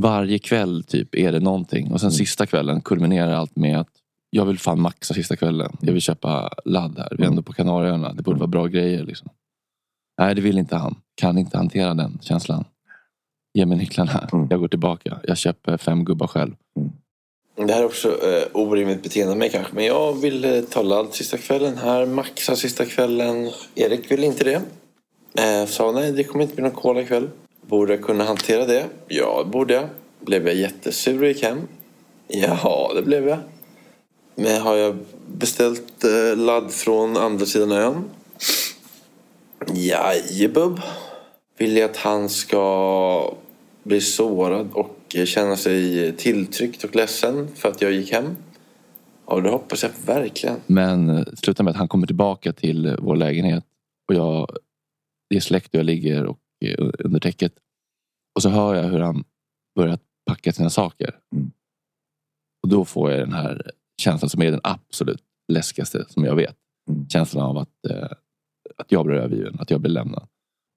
varje 0.00 0.38
kväll 0.38 0.84
typ 0.84 1.14
är 1.14 1.32
det 1.32 1.40
någonting 1.40 1.92
och 1.92 2.00
sen 2.00 2.12
sista 2.12 2.46
kvällen 2.46 2.80
kulminerar 2.80 3.32
allt 3.32 3.56
med 3.56 3.80
att 3.80 3.88
jag 4.30 4.44
vill 4.44 4.58
fan 4.58 4.80
maxa 4.80 5.14
sista 5.14 5.36
kvällen. 5.36 5.76
Jag 5.80 5.92
vill 5.92 6.02
köpa 6.02 6.50
ladd 6.64 6.98
här. 6.98 7.16
Vi 7.18 7.24
är 7.24 7.28
ändå 7.28 7.42
på 7.42 7.52
Kanarieöarna. 7.52 8.12
Det 8.12 8.22
borde 8.22 8.38
vara 8.38 8.48
bra 8.48 8.66
grejer. 8.66 9.04
Liksom. 9.04 9.28
Nej, 10.18 10.34
det 10.34 10.40
vill 10.40 10.58
inte 10.58 10.76
han. 10.76 10.94
Kan 11.14 11.38
inte 11.38 11.56
hantera 11.56 11.94
den 11.94 12.18
känslan. 12.22 12.64
Ge 13.54 13.66
mig 13.66 13.78
nycklarna. 13.78 14.28
Mm. 14.32 14.46
Jag 14.50 14.60
går 14.60 14.68
tillbaka. 14.68 15.20
Jag 15.24 15.38
köper 15.38 15.76
fem 15.76 16.04
gubbar 16.04 16.26
själv. 16.26 16.54
Det 17.56 17.72
här 17.72 17.80
är 17.80 17.86
också 17.86 18.26
eh, 18.28 18.46
orimligt 18.52 19.02
beteende 19.02 19.32
av 19.32 19.38
mig 19.38 19.50
kanske. 19.50 19.74
Men 19.74 19.84
jag 19.84 20.20
vill 20.20 20.44
eh, 20.44 20.60
ta 20.60 20.82
ladd 20.82 21.14
sista 21.14 21.38
kvällen 21.38 21.78
här. 21.78 22.06
Maxa 22.06 22.56
sista 22.56 22.84
kvällen. 22.84 23.50
Erik 23.74 24.10
vill 24.10 24.24
inte 24.24 24.44
det. 24.44 24.62
Eh, 25.42 25.66
sa 25.66 25.92
nej, 25.92 26.12
det 26.12 26.24
kommer 26.24 26.44
inte 26.44 26.54
bli 26.54 26.62
någon 26.62 26.72
cola 26.72 27.00
ikväll. 27.00 27.30
Borde 27.66 27.94
jag 27.94 28.02
kunna 28.02 28.24
hantera 28.24 28.66
det? 28.66 28.86
Ja, 29.08 29.42
det 29.44 29.50
borde 29.50 29.74
jag. 29.74 29.88
Blev 30.20 30.46
jag 30.46 30.56
jättesur 30.56 31.22
och 31.22 31.28
gick 31.28 31.42
hem? 31.42 31.60
Ja, 32.28 32.92
det 32.94 33.02
blev 33.02 33.28
jag. 33.28 33.38
Men 34.34 34.62
har 34.62 34.76
jag 34.76 34.98
beställt 35.26 36.04
eh, 36.04 36.36
ladd 36.36 36.72
från 36.72 37.16
andra 37.16 37.46
sidan 37.46 37.72
ön? 37.72 38.04
Jajebub. 39.74 40.80
Vill 41.58 41.76
jag 41.76 41.90
att 41.90 41.96
han 41.96 42.28
ska 42.28 43.34
bli 43.82 44.00
sårad 44.00 44.68
och 44.72 44.93
känna 45.08 45.56
sig 45.56 46.12
tilltryckt 46.16 46.84
och 46.84 46.96
ledsen 46.96 47.48
för 47.54 47.68
att 47.68 47.82
jag 47.82 47.92
gick 47.92 48.12
hem? 48.12 48.36
Ja, 49.26 49.40
det 49.40 49.50
hoppas 49.50 49.82
jag 49.82 49.90
verkligen. 50.06 50.56
Men 50.66 51.10
eh, 51.10 51.24
det 51.24 51.36
slutar 51.36 51.64
med 51.64 51.70
att 51.70 51.76
han 51.76 51.88
kommer 51.88 52.06
tillbaka 52.06 52.52
till 52.52 52.96
vår 52.98 53.16
lägenhet. 53.16 53.64
Och 54.08 54.14
jag, 54.14 54.56
det 55.30 55.36
är 55.36 55.40
släkt 55.40 55.74
och 55.74 55.78
jag 55.78 55.86
ligger 55.86 56.26
och, 56.26 56.38
eh, 56.64 56.90
under 56.98 57.20
täcket. 57.20 57.52
Och 58.34 58.42
så 58.42 58.48
hör 58.48 58.74
jag 58.74 58.82
hur 58.82 59.00
han 59.00 59.24
börjar 59.76 59.98
packa 60.26 60.52
sina 60.52 60.70
saker. 60.70 61.18
Mm. 61.32 61.50
Och 62.62 62.68
då 62.68 62.84
får 62.84 63.10
jag 63.10 63.20
den 63.20 63.32
här 63.32 63.70
känslan 64.02 64.30
som 64.30 64.42
är 64.42 64.50
den 64.50 64.60
absolut 64.62 65.22
läskigaste 65.52 66.04
som 66.08 66.24
jag 66.24 66.36
vet. 66.36 66.56
Mm. 66.90 67.08
Känslan 67.08 67.44
av 67.44 67.58
att, 67.58 67.86
eh, 67.90 68.08
att 68.76 68.92
jag 68.92 69.06
blir 69.06 69.16
övergiven, 69.16 69.56
att 69.60 69.70
jag 69.70 69.80
blir 69.80 69.90
lämnad. 69.90 70.28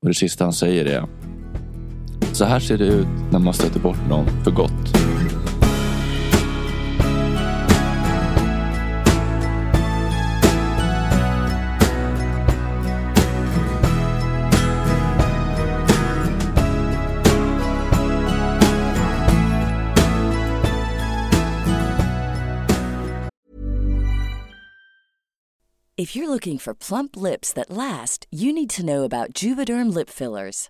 Och 0.01 0.07
det 0.07 0.13
sista 0.13 0.43
han 0.43 0.53
säger 0.53 0.85
är 0.85 1.07
Så 2.33 2.45
här 2.45 2.59
ser 2.59 2.77
det 2.77 2.85
ut 2.85 3.07
när 3.31 3.39
man 3.39 3.53
stöter 3.53 3.79
bort 3.79 4.09
någon 4.09 4.43
för 4.43 4.51
gott. 4.51 4.97
If 25.99 26.15
you're 26.15 26.29
looking 26.29 26.59
for 26.59 26.75
plump 26.75 27.15
lips 27.15 27.51
that 27.53 27.71
last, 27.71 28.27
you 28.31 28.53
need 28.53 28.69
to 28.69 28.85
know 28.85 29.03
about 29.03 29.33
Juvederm 29.33 29.91
lip 29.91 30.11
fillers. 30.11 30.69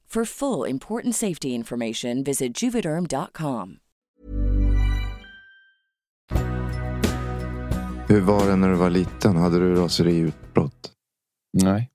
For 0.13 0.25
full 0.25 0.69
important 0.69 1.15
safety 1.15 1.47
information, 1.47 2.23
visit 2.23 2.63
juvederm.com. 2.63 3.77
Hur 8.07 8.21
var 8.21 8.47
det 8.47 8.55
när 8.55 8.69
du 8.69 8.75
var 8.75 8.89
liten? 8.89 9.35
Hade 9.35 9.59
du 9.59 9.75
raseriutbrott? 9.75 10.91
Nej. 11.63 11.89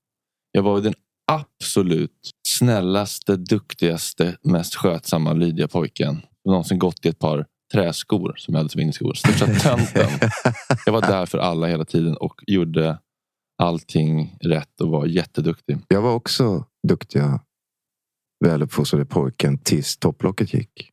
Jag 0.53 0.63
var 0.63 0.81
den 0.81 0.95
absolut 1.33 2.31
snällaste, 2.49 3.37
duktigaste, 3.37 4.37
mest 4.43 4.75
skötsamma, 4.75 5.33
lydiga 5.33 5.69
pojken. 5.69 6.15
som 6.15 6.51
någonsin 6.53 6.79
gått 6.79 7.07
i 7.07 7.09
ett 7.09 7.19
par 7.19 7.47
träskor 7.73 8.35
som 8.37 8.55
jag 8.55 8.59
hade 8.59 8.71
som 8.71 8.81
innerskor. 8.81 9.15
Största 9.15 9.47
tönten. 9.61 10.31
Jag 10.87 10.93
var 10.93 11.01
där 11.01 11.27
för 11.27 11.39
alla 11.39 11.67
hela 11.67 11.85
tiden 11.85 12.17
och 12.17 12.41
gjorde 12.47 12.99
allting 13.63 14.37
rätt 14.41 14.81
och 14.81 14.89
var 14.89 15.07
jätteduktig. 15.07 15.79
Jag 15.89 16.03
var 16.03 16.15
också 16.15 16.65
duktiga, 16.89 17.41
väluppfostrade 18.45 19.07
pojken 19.07 19.59
tills 19.59 19.97
topplocket 19.97 20.55
gick. 20.55 20.91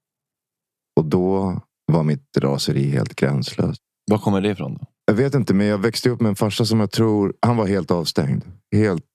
Och 1.00 1.06
då 1.06 1.62
var 1.92 2.04
mitt 2.04 2.38
raseri 2.38 2.90
helt 2.90 3.16
gränslöst. 3.16 3.82
Var 4.12 4.18
kommer 4.18 4.42
det 4.42 4.50
ifrån? 4.50 4.74
Då? 4.74 4.88
Jag 5.06 5.14
vet 5.14 5.36
inte, 5.36 5.54
men 5.54 5.68
jag 5.68 5.78
växte 5.78 6.10
upp 6.10 6.22
med 6.22 6.30
en 6.30 6.36
farsa 6.36 6.66
som 6.66 6.80
jag 6.80 6.92
tror, 6.92 7.34
han 7.42 7.58
var 7.58 7.68
helt 7.68 7.92
avstängd. 7.92 8.44
Helt 8.76 9.06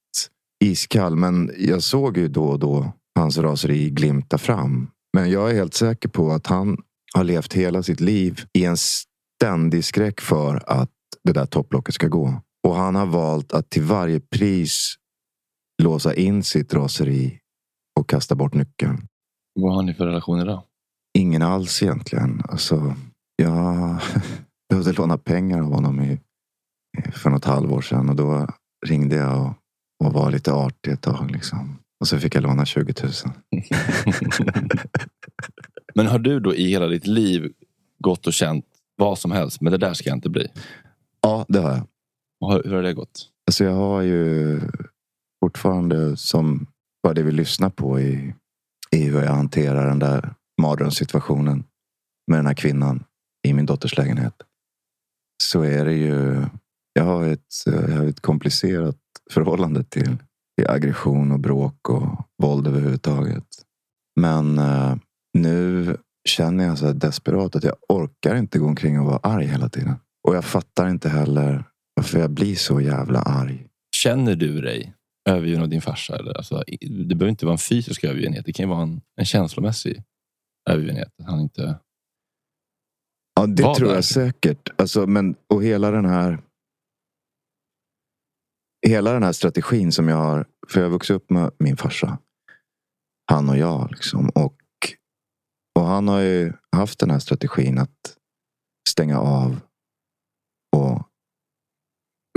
iskall. 0.64 1.16
Men 1.16 1.50
jag 1.58 1.82
såg 1.82 2.16
ju 2.16 2.28
då 2.28 2.44
och 2.44 2.58
då 2.58 2.92
hans 3.14 3.38
raseri 3.38 3.90
glimta 3.90 4.38
fram. 4.38 4.90
Men 5.16 5.30
jag 5.30 5.50
är 5.50 5.54
helt 5.54 5.74
säker 5.74 6.08
på 6.08 6.30
att 6.30 6.46
han 6.46 6.78
har 7.14 7.24
levt 7.24 7.52
hela 7.52 7.82
sitt 7.82 8.00
liv 8.00 8.40
i 8.58 8.64
en 8.64 8.76
ständig 8.76 9.84
skräck 9.84 10.20
för 10.20 10.62
att 10.66 10.90
det 11.24 11.32
där 11.32 11.46
topplocket 11.46 11.94
ska 11.94 12.08
gå. 12.08 12.42
Och 12.66 12.74
han 12.74 12.94
har 12.94 13.06
valt 13.06 13.52
att 13.52 13.70
till 13.70 13.82
varje 13.82 14.20
pris 14.20 14.94
låsa 15.82 16.14
in 16.14 16.44
sitt 16.44 16.74
raseri 16.74 17.38
och 17.98 18.08
kasta 18.08 18.34
bort 18.34 18.54
nyckeln. 18.54 19.08
Vad 19.54 19.74
har 19.74 19.82
ni 19.82 19.94
för 19.94 20.06
relation 20.06 20.40
idag? 20.40 20.62
Ingen 21.18 21.42
alls 21.42 21.82
egentligen. 21.82 22.42
Alltså, 22.48 22.94
jag 23.36 24.00
behövde 24.68 24.92
låna 24.92 25.18
pengar 25.18 25.58
av 25.60 25.72
honom 25.72 26.00
i, 26.00 26.20
för 27.12 27.30
något 27.30 27.44
halvår 27.44 27.80
sedan 27.80 28.08
och 28.08 28.16
då 28.16 28.48
ringde 28.86 29.16
jag 29.16 29.40
och, 29.40 30.06
och 30.06 30.12
var 30.12 30.30
lite 30.30 30.52
artig 30.52 30.92
ett 30.92 31.02
tag. 31.02 31.30
Liksom. 31.30 31.78
Och 32.00 32.08
så 32.08 32.18
fick 32.18 32.34
jag 32.34 32.42
låna 32.42 32.66
20 32.66 32.94
000. 33.02 33.12
Men 35.94 36.06
har 36.06 36.18
du 36.18 36.40
då 36.40 36.54
i 36.54 36.70
hela 36.70 36.86
ditt 36.86 37.06
liv 37.06 37.52
gått 37.98 38.26
och 38.26 38.32
känt 38.32 38.64
vad 38.96 39.18
som 39.18 39.30
helst, 39.30 39.60
men 39.60 39.72
det 39.72 39.78
där 39.78 39.94
ska 39.94 40.08
jag 40.08 40.16
inte 40.16 40.28
bli? 40.28 40.46
Ja, 41.20 41.44
det 41.48 41.58
har 41.58 41.70
jag. 41.70 41.86
Hur 42.52 42.62
hur 42.64 42.74
har 42.74 42.82
det 42.82 42.94
gått? 42.94 43.28
Alltså 43.46 43.64
jag 43.64 43.74
har 43.74 44.02
ju 44.02 44.60
fortfarande 45.40 46.16
som 46.16 46.66
vad 47.00 47.14
det 47.14 47.22
vi 47.22 47.32
lyssnar 47.32 47.70
på 47.70 48.00
i, 48.00 48.34
i 48.90 49.02
hur 49.04 49.22
jag 49.22 49.32
hanterar 49.32 49.88
den 49.88 49.98
där 49.98 50.34
mardrömssituationen 50.60 51.64
med 52.30 52.38
den 52.38 52.46
här 52.46 52.54
kvinnan 52.54 53.04
i 53.48 53.54
min 53.54 53.66
dotters 53.66 53.96
lägenhet. 53.96 54.34
Så 55.42 55.62
är 55.62 55.84
det 55.84 55.94
ju. 55.94 56.44
Jag 56.92 57.04
har 57.04 57.24
ett, 57.24 57.46
jag 57.64 57.96
har 57.96 58.06
ett 58.06 58.20
komplicerat 58.20 58.96
förhållande 59.30 59.84
till, 59.84 60.16
till 60.58 60.68
aggression 60.68 61.32
och 61.32 61.40
bråk 61.40 61.88
och 61.88 62.26
våld 62.42 62.66
överhuvudtaget. 62.66 63.46
Men 64.20 64.58
eh, 64.58 64.96
nu 65.38 65.96
känner 66.28 66.64
jag 66.64 66.78
så 66.78 66.86
här 66.86 66.94
desperat 66.94 67.56
att 67.56 67.64
jag 67.64 67.76
orkar 67.88 68.36
inte 68.36 68.58
gå 68.58 68.66
omkring 68.66 69.00
och 69.00 69.06
vara 69.06 69.20
arg 69.22 69.46
hela 69.46 69.68
tiden. 69.68 69.94
Och 70.28 70.36
jag 70.36 70.44
fattar 70.44 70.88
inte 70.88 71.08
heller 71.08 71.64
varför 71.94 72.18
jag 72.18 72.30
blir 72.30 72.56
så 72.56 72.80
jävla 72.80 73.22
arg. 73.22 73.66
Känner 73.96 74.34
du 74.34 74.60
dig 74.60 74.94
övergiven 75.28 75.62
av 75.62 75.68
din 75.68 75.82
farsa? 75.82 76.16
Eller? 76.16 76.36
Alltså, 76.36 76.64
det 76.80 77.14
behöver 77.14 77.30
inte 77.30 77.46
vara 77.46 77.54
en 77.54 77.58
fysisk 77.58 78.04
övergivenhet. 78.04 78.44
Det 78.46 78.52
kan 78.52 78.64
ju 78.64 78.70
vara 78.70 78.82
en, 78.82 79.00
en 79.16 79.24
känslomässig 79.24 80.02
övergivenhet. 80.70 81.12
Han 81.26 81.40
inte... 81.40 81.78
Ja, 83.34 83.46
det 83.46 83.62
Var 83.62 83.74
tror 83.74 83.88
där. 83.88 83.94
jag 83.94 84.04
säkert. 84.04 84.68
Alltså, 84.80 85.06
men, 85.06 85.36
och 85.48 85.64
hela 85.64 85.90
den 85.90 86.04
här 86.04 86.38
Hela 88.86 89.12
den 89.12 89.22
här 89.22 89.32
strategin 89.32 89.92
som 89.92 90.08
jag 90.08 90.16
har. 90.16 90.46
För 90.68 90.80
jag 90.80 90.86
har 90.86 90.92
vuxit 90.92 91.16
upp 91.16 91.30
med 91.30 91.50
min 91.58 91.76
farsa. 91.76 92.18
Han 93.30 93.48
och 93.48 93.58
jag. 93.58 93.90
Liksom, 93.90 94.28
och, 94.28 94.56
och 95.78 95.84
han 95.84 96.08
har 96.08 96.20
ju 96.20 96.52
haft 96.76 96.98
den 96.98 97.10
här 97.10 97.18
strategin 97.18 97.78
att 97.78 98.16
stänga 98.88 99.18
av. 99.18 99.60
Och 100.76 101.07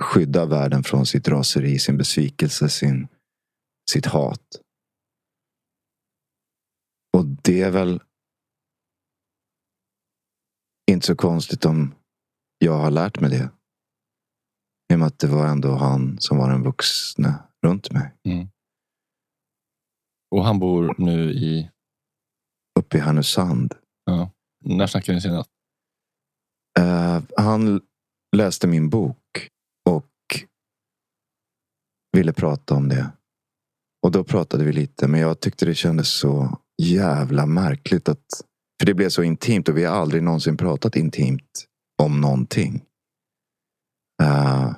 skydda 0.02 0.46
världen 0.46 0.84
från 0.84 1.06
sitt 1.06 1.28
raseri, 1.28 1.80
sin 1.80 1.98
besvikelse, 1.98 2.70
sin, 2.70 3.08
sitt 3.92 4.06
hat. 4.06 4.62
Och 7.18 7.26
det 7.26 7.62
är 7.62 7.72
väl 7.72 8.02
inte 10.92 11.08
så 11.08 11.16
konstigt 11.16 11.66
om 11.66 11.96
jag 12.58 12.78
har 12.78 12.92
lärt 12.92 13.20
mig 13.20 13.30
det. 13.30 13.50
I 14.92 14.96
och 14.96 15.00
med 15.00 15.08
att 15.08 15.20
det 15.20 15.28
var 15.28 15.48
ändå 15.48 15.76
han 15.76 16.20
som 16.20 16.38
var 16.38 16.50
den 16.50 16.64
vuxne 16.64 17.44
runt 17.66 17.92
mig. 17.92 18.16
Och 20.32 20.46
han 20.46 20.60
bor 20.60 20.96
nu 20.98 21.32
i... 21.32 21.70
Uppe 22.80 22.98
i 22.98 23.00
Härnösand. 23.00 23.76
Ja. 24.06 24.32
När 24.66 24.88
snackade 24.88 25.16
ni 25.16 25.22
senast? 25.22 25.50
Eh, 26.80 27.22
han 27.38 27.82
läste 28.36 28.68
min 28.68 28.90
bok 28.90 29.50
ville 32.12 32.34
prata 32.34 32.76
om 32.76 32.90
det. 32.90 33.12
Och 34.04 34.12
då 34.12 34.24
pratade 34.24 34.64
vi 34.64 34.72
lite. 34.72 35.08
Men 35.08 35.20
jag 35.20 35.40
tyckte 35.40 35.66
det 35.66 35.76
kändes 35.76 36.10
så 36.10 36.58
jävla 36.82 37.46
märkligt. 37.46 38.10
att 38.10 38.26
För 38.80 38.86
det 38.86 38.94
blev 38.94 39.10
så 39.10 39.24
intimt 39.24 39.70
och 39.70 39.78
vi 39.78 39.84
har 39.84 39.96
aldrig 39.96 40.24
någonsin 40.24 40.58
pratat 40.58 40.96
intimt 40.96 41.66
om 42.02 42.22
någonting. 42.22 42.84
Eh, 44.24 44.72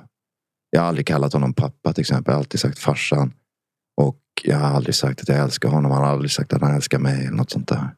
jag 0.70 0.80
har 0.80 0.88
aldrig 0.88 1.06
kallat 1.06 1.32
honom 1.32 1.54
pappa 1.54 1.92
till 1.92 2.00
exempel. 2.00 2.32
Jag 2.32 2.36
har 2.36 2.40
alltid 2.40 2.60
sagt 2.60 2.78
farsan. 2.78 3.32
Och 4.00 4.20
jag 4.42 4.56
har 4.56 4.66
aldrig 4.66 4.94
sagt 4.94 5.20
att 5.20 5.28
jag 5.28 5.38
älskar 5.38 5.68
honom. 5.68 5.92
Han 5.92 6.02
har 6.02 6.10
aldrig 6.10 6.30
sagt 6.30 6.52
att 6.52 6.62
han 6.62 6.74
älskar 6.74 6.98
mig. 6.98 7.20
Eller 7.20 7.36
något 7.36 7.50
sånt 7.50 7.68
där. 7.68 7.94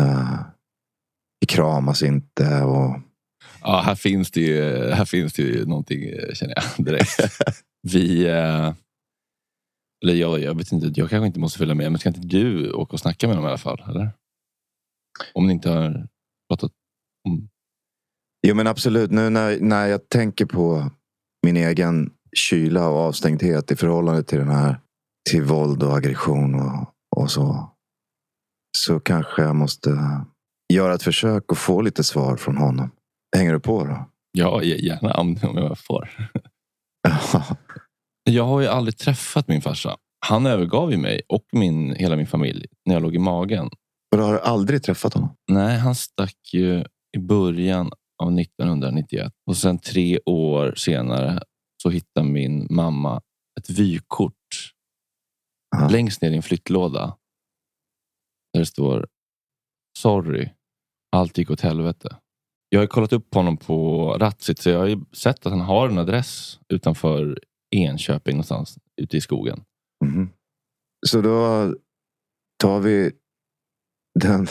Eh, 0.00 0.40
vi 1.40 1.46
kramas 1.46 2.02
inte. 2.02 2.62
och 2.62 3.00
Ja, 3.60 3.82
här 3.86 3.94
finns 3.94 4.30
det 4.30 4.40
ju, 4.40 4.90
här 4.90 5.04
finns 5.04 5.32
det 5.32 5.42
ju 5.42 5.66
någonting 5.66 6.04
eh, 6.04 6.34
känner 6.34 6.54
jag 6.56 6.86
direkt. 6.86 7.20
Vi... 7.92 8.26
Eh, 8.26 8.74
eller 10.02 10.14
jag, 10.14 10.40
jag 10.40 10.54
vet 10.54 10.72
inte, 10.72 11.00
jag 11.00 11.10
kanske 11.10 11.26
inte 11.26 11.40
måste 11.40 11.58
följa 11.58 11.74
med. 11.74 11.92
Men 11.92 11.98
ska 11.98 12.08
inte 12.08 12.20
du 12.20 12.72
åka 12.72 12.92
och 12.92 13.00
snacka 13.00 13.26
med 13.26 13.36
dem 13.36 13.44
i 13.44 13.48
alla 13.48 13.58
fall? 13.58 13.82
Eller? 13.88 14.10
Om 15.34 15.46
ni 15.46 15.52
inte 15.52 15.70
har 15.70 16.08
pratat 16.48 16.72
om... 17.28 17.48
Jo 18.46 18.54
men 18.54 18.66
absolut. 18.66 19.10
Nu 19.10 19.30
när, 19.30 19.60
när 19.60 19.86
jag 19.86 20.08
tänker 20.08 20.46
på 20.46 20.90
min 21.46 21.56
egen 21.56 22.10
kyla 22.36 22.88
och 22.88 22.98
avstängdhet 22.98 23.70
i 23.70 23.76
förhållande 23.76 24.22
till 24.22 24.38
den 24.38 24.48
här 24.48 24.80
till 25.30 25.42
våld 25.42 25.82
och 25.82 25.96
aggression 25.96 26.54
och, 26.54 26.94
och 27.16 27.30
så. 27.30 27.72
Så 28.78 29.00
kanske 29.00 29.42
jag 29.42 29.56
måste 29.56 29.90
göra 30.72 30.94
ett 30.94 31.02
försök 31.02 31.52
och 31.52 31.58
få 31.58 31.80
lite 31.80 32.04
svar 32.04 32.36
från 32.36 32.56
honom. 32.56 32.90
Hänger 33.36 33.52
du 33.52 33.60
på 33.60 33.84
då? 33.84 34.10
Ja, 34.32 34.62
gärna 34.62 35.14
om, 35.14 35.38
om 35.42 35.56
jag 35.56 35.78
får. 35.78 36.30
Jag 38.36 38.44
har 38.44 38.60
ju 38.60 38.66
aldrig 38.66 38.98
träffat 38.98 39.48
min 39.48 39.62
farsa. 39.62 39.96
Han 40.26 40.46
övergav 40.46 40.90
ju 40.90 40.96
mig 40.96 41.22
och 41.28 41.44
min, 41.52 41.94
hela 41.94 42.16
min 42.16 42.26
familj 42.26 42.66
när 42.84 42.94
jag 42.94 43.02
låg 43.02 43.14
i 43.14 43.18
magen. 43.18 43.66
Och 44.12 44.18
du 44.18 44.22
har 44.22 44.38
aldrig 44.38 44.82
träffat 44.82 45.14
honom? 45.14 45.36
Nej, 45.50 45.78
han 45.78 45.94
stack 45.94 46.36
ju 46.52 46.84
i 47.16 47.18
början 47.18 47.90
av 48.22 48.38
1991. 48.38 49.32
Och 49.46 49.56
sen 49.56 49.78
tre 49.78 50.18
år 50.26 50.74
senare 50.76 51.40
så 51.82 51.90
hittade 51.90 52.26
min 52.28 52.66
mamma 52.70 53.22
ett 53.60 53.70
vykort 53.70 54.72
Ja. 55.76 55.88
längst 55.88 56.22
ner 56.22 56.30
i 56.30 56.36
en 56.36 56.42
flyttlåda. 56.42 57.16
Där 58.52 58.60
det 58.60 58.66
står 58.66 59.06
Sorry, 59.98 60.48
allt 61.12 61.38
gick 61.38 61.50
åt 61.50 61.60
helvete. 61.60 62.16
Jag 62.68 62.80
har 62.80 62.86
kollat 62.86 63.12
upp 63.12 63.34
honom 63.34 63.56
på 63.56 64.08
Ratsit 64.20 64.58
så 64.58 64.70
jag 64.70 64.78
har 64.78 64.86
ju 64.86 65.00
sett 65.12 65.46
att 65.46 65.52
han 65.52 65.60
har 65.60 65.88
en 65.88 65.98
adress 65.98 66.60
utanför 66.68 67.38
Enköping 67.70 68.34
någonstans 68.36 68.78
ute 69.02 69.16
i 69.16 69.20
skogen. 69.20 69.64
Mhm. 70.04 70.28
Så 71.06 71.20
då 71.20 71.74
tar 72.62 72.80
vi 72.80 73.12
den, 74.20 74.46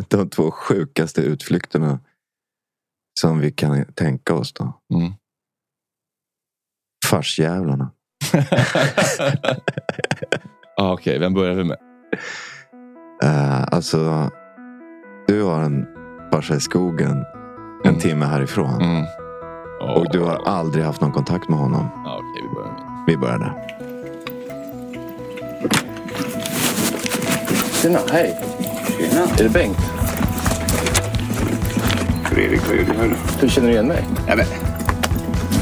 de, 0.08 0.30
två 0.30 0.50
sjukaste 0.50 1.20
utflykterna 1.22 2.00
som 3.20 3.38
vi 3.40 3.52
kan 3.52 3.84
tänka 3.92 4.34
oss. 4.34 4.52
då. 4.52 4.80
Mm. 4.94 5.12
Farsjävlarna. 7.06 7.90
ah, 10.76 10.92
Okej, 10.92 11.18
vem 11.18 11.34
börjar 11.34 11.54
vi 11.54 11.64
med? 11.64 11.78
Uh, 13.24 13.62
alltså, 13.74 14.30
du 15.28 15.42
har 15.42 15.62
en 15.62 15.86
farsa 16.32 16.56
i 16.56 16.60
skogen 16.60 17.24
en 17.84 17.88
Mm. 17.90 18.00
timme 18.00 18.24
härifrån. 18.26 18.82
Mm. 18.82 19.04
Och 19.80 20.06
du 20.12 20.20
har 20.20 20.40
aldrig 20.46 20.84
haft 20.84 21.00
någon 21.00 21.12
kontakt 21.12 21.48
med 21.48 21.58
honom. 21.58 21.88
Ja, 22.04 22.20
Okej, 22.22 22.42
vi 22.48 22.54
börjar 22.54 22.68
med. 22.72 23.04
Vi 23.06 23.16
börjar 23.16 23.38
där. 23.38 23.66
Tjena, 27.82 27.98
hej. 28.12 28.40
Tjena. 28.98 29.22
Är 29.38 29.42
det 29.42 29.48
Bengt? 29.48 29.78
Fredrik, 32.24 32.60
vad 32.68 32.76
gör 32.76 32.84
du 32.84 32.92
här? 32.92 33.16
Hur 33.40 33.48
känner 33.48 33.68
du 33.68 33.72
igen 33.74 33.86
mig? 33.88 34.04
Nej, 34.26 34.36
men. 34.36 34.46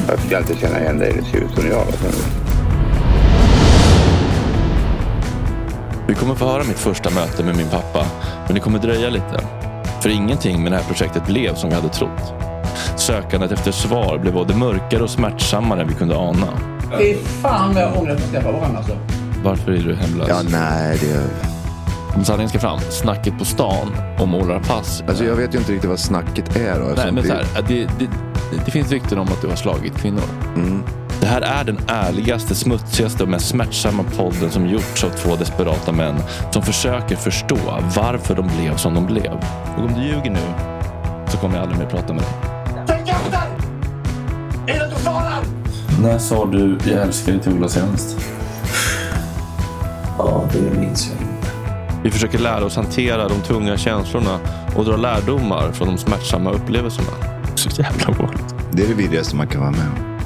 Jag 0.08 0.18
ska 0.18 0.38
inte 0.38 0.56
känna 0.56 0.80
igen 0.80 0.98
dig. 0.98 1.12
Det 1.12 1.24
ser 1.24 1.38
ut 1.44 1.50
som 1.54 1.68
jag. 1.68 1.86
Du? 1.86 2.08
Vi 6.08 6.14
kommer 6.14 6.34
få 6.34 6.44
höra 6.46 6.64
mitt 6.64 6.78
första 6.78 7.10
möte 7.10 7.44
med 7.44 7.56
min 7.56 7.68
pappa, 7.68 8.06
men 8.46 8.54
det 8.54 8.60
kommer 8.60 8.78
dröja 8.78 9.10
lite. 9.10 9.40
För 10.02 10.08
ingenting 10.08 10.62
med 10.62 10.72
det 10.72 10.76
här 10.76 10.84
projektet 10.84 11.26
blev 11.26 11.54
som 11.54 11.70
vi 11.70 11.76
hade 11.76 11.88
trott. 11.88 12.47
Sökandet 12.96 13.52
efter 13.52 13.72
svar 13.72 14.18
blev 14.18 14.34
både 14.34 14.54
mörkare 14.54 15.02
och 15.02 15.10
smärtsammare 15.10 15.80
än 15.82 15.88
vi 15.88 15.94
kunde 15.94 16.16
ana. 16.16 16.46
Fy 16.98 17.14
fan 17.42 17.74
vad 17.74 17.82
jag 17.82 17.96
ångrar 17.98 18.12
att 18.14 18.20
vi 18.20 18.32
träffade 18.32 18.58
varandra 18.58 18.78
alltså. 18.78 18.96
Varför 19.44 19.72
är 19.72 19.76
du 19.78 19.94
hemlös? 19.94 20.28
Ja, 20.28 20.36
nej, 20.50 20.98
det... 21.00 21.24
Om 22.16 22.24
sanningen 22.24 22.48
ska 22.48 22.58
fram, 22.58 22.78
snacket 22.90 23.38
på 23.38 23.44
stan 23.44 23.96
om 24.18 24.34
Ola 24.34 24.60
Pass. 24.60 25.02
Alltså, 25.08 25.24
jag 25.24 25.34
vet 25.36 25.54
ju 25.54 25.58
inte 25.58 25.72
riktigt 25.72 25.90
vad 25.90 25.98
snacket 25.98 26.56
är. 26.56 26.78
Då, 26.80 26.84
Nej, 26.96 27.12
men 27.12 27.14
det- 27.14 27.28
så 27.28 27.34
här, 27.34 27.44
det, 27.68 27.74
det, 27.98 28.08
det 28.64 28.70
finns 28.70 28.90
rykten 28.90 29.18
om 29.18 29.26
att 29.28 29.42
du 29.42 29.48
har 29.48 29.56
slagit 29.56 29.96
kvinnor. 29.96 30.22
Mm. 30.56 30.82
Det 31.20 31.26
här 31.26 31.40
är 31.40 31.64
den 31.64 31.78
ärligaste, 31.88 32.54
smutsigaste 32.54 33.22
och 33.22 33.28
mest 33.28 33.48
smärtsamma 33.48 34.04
podden 34.16 34.50
som 34.50 34.66
gjorts 34.66 35.04
av 35.04 35.08
två 35.08 35.36
desperata 35.36 35.92
män 35.92 36.14
som 36.50 36.62
försöker 36.62 37.16
förstå 37.16 37.56
varför 37.96 38.34
de 38.34 38.50
blev 38.58 38.76
som 38.76 38.94
de 38.94 39.06
blev. 39.06 39.32
Och 39.76 39.84
om 39.84 39.94
du 39.94 40.00
ljuger 40.02 40.30
nu 40.30 40.40
så 41.28 41.36
kommer 41.38 41.54
jag 41.54 41.62
aldrig 41.62 41.78
mer 41.78 41.86
prata 41.86 42.12
med 42.12 42.22
dig. 42.22 42.57
Är 44.68 44.78
det 44.78 44.84
inte 44.84 44.96
faran? 44.96 45.44
När 46.02 46.18
sa 46.18 46.46
du 46.46 46.78
jag 46.84 47.02
älskar 47.02 47.32
dig 47.32 47.40
till 47.40 47.52
Ola 47.52 47.68
senast? 47.68 48.16
Ja, 50.18 50.44
det 50.52 50.78
minns 50.78 51.10
jag 51.12 51.28
inte. 51.28 51.48
Vi 52.02 52.10
försöker 52.10 52.38
lära 52.38 52.64
oss 52.64 52.76
hantera 52.76 53.28
de 53.28 53.40
tunga 53.40 53.76
känslorna 53.76 54.38
och 54.76 54.84
dra 54.84 54.96
lärdomar 54.96 55.72
från 55.72 55.88
de 55.88 55.98
smärtsamma 55.98 56.50
upplevelserna. 56.50 57.08
Så 57.54 57.82
jävla 57.82 58.12
vanligt. 58.12 58.54
Det 58.72 58.82
är 58.82 58.88
det 58.88 58.94
vidrigaste 58.94 59.36
man 59.36 59.46
kan 59.46 59.60
vara 59.60 59.70
med 59.70 59.80
om. 59.80 60.18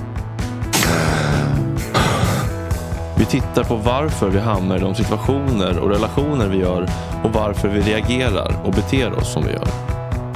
Vi 3.18 3.24
tittar 3.24 3.64
på 3.64 3.76
varför 3.76 4.28
vi 4.28 4.38
hamnar 4.38 4.76
i 4.76 4.80
de 4.80 4.94
situationer 4.94 5.78
och 5.78 5.90
relationer 5.90 6.48
vi 6.48 6.56
gör 6.56 6.90
och 7.24 7.32
varför 7.32 7.68
vi 7.68 7.80
reagerar 7.80 8.56
och 8.64 8.72
beter 8.72 9.12
oss 9.12 9.32
som 9.32 9.44
vi 9.44 9.52
gör. 9.52 9.81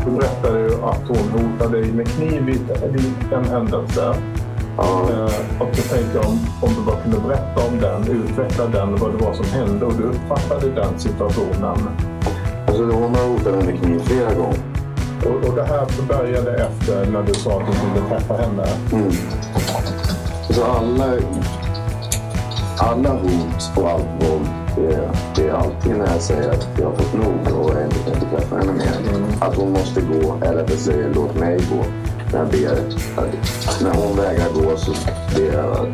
Du 0.07 0.13
berättade 0.13 0.61
ju 0.61 0.85
att 0.85 1.03
hon 1.09 1.29
hotade 1.31 1.81
dig 1.81 1.93
med 1.93 2.09
kniv 2.09 2.43
vid, 2.43 2.71
en 3.33 3.45
händelse. 3.45 4.15
Eh, 4.79 5.61
och 5.61 5.77
så 5.77 5.95
tänkte 5.95 6.11
jag 6.15 6.27
om, 6.27 6.39
om 6.63 6.75
du 6.75 6.83
bara 6.87 6.97
kunde 6.97 7.19
berätta 7.19 7.67
om 7.67 7.81
den, 7.81 8.17
utveckla 8.17 8.67
den, 8.67 8.97
vad 8.97 9.13
det 9.13 9.25
var 9.25 9.35
som 9.35 9.45
hände 9.45 9.87
och 9.87 9.93
du 9.93 10.03
uppfattade 10.03 10.71
den 10.71 10.99
situationen. 10.99 11.79
Alltså, 12.67 12.83
hon 12.85 13.15
har 13.15 13.29
hotat 13.29 13.55
mig 13.55 13.67
med 13.67 13.83
kniv 13.83 13.99
flera 13.99 14.35
gånger. 14.35 14.61
Och, 15.25 15.49
och 15.49 15.55
det 15.55 15.65
här 15.65 15.87
började 16.09 16.51
efter 16.51 17.07
när 17.07 17.23
du 17.23 17.35
sa 17.35 17.61
att 17.61 17.67
du 17.67 17.89
ville 17.89 18.09
träffa 18.09 18.35
henne. 18.35 18.67
Mm. 18.93 19.13
Så 20.51 20.65
alla, 20.65 21.07
alla 22.79 23.11
hot 23.11 23.73
och 23.77 23.91
allt 23.91 24.07
våld, 24.21 24.49
det, 24.77 25.11
det 25.37 25.49
är 25.49 25.53
alltid 25.53 25.97
när 25.97 26.07
jag 26.07 26.23
säger 26.23 26.51
att 26.51 26.69
jag 26.79 26.87
har 26.87 26.97
fått 26.97 27.15
nog 27.15 27.61
och 27.61 27.73
jag 27.75 27.85
inte 27.85 28.11
tänker 28.11 28.37
träffa 28.37 28.57
henne 28.57 28.73
mer. 28.73 28.95
Att 29.41 29.57
hon 29.57 29.73
måste 29.73 30.01
gå, 30.01 30.35
eller 30.45 30.63
att 30.65 30.71
jag 30.71 30.79
säger 30.79 31.15
låt 31.15 31.35
mig 31.35 31.61
gå. 31.71 31.85
När, 32.33 32.39
jag 32.39 32.49
ber, 32.49 32.73
att, 33.23 33.81
när 33.83 33.95
hon 33.95 34.17
vägrar 34.17 34.49
gå 34.55 34.77
så 34.77 34.93
ber 35.37 35.55
jag 35.55 35.71
att 35.71 35.89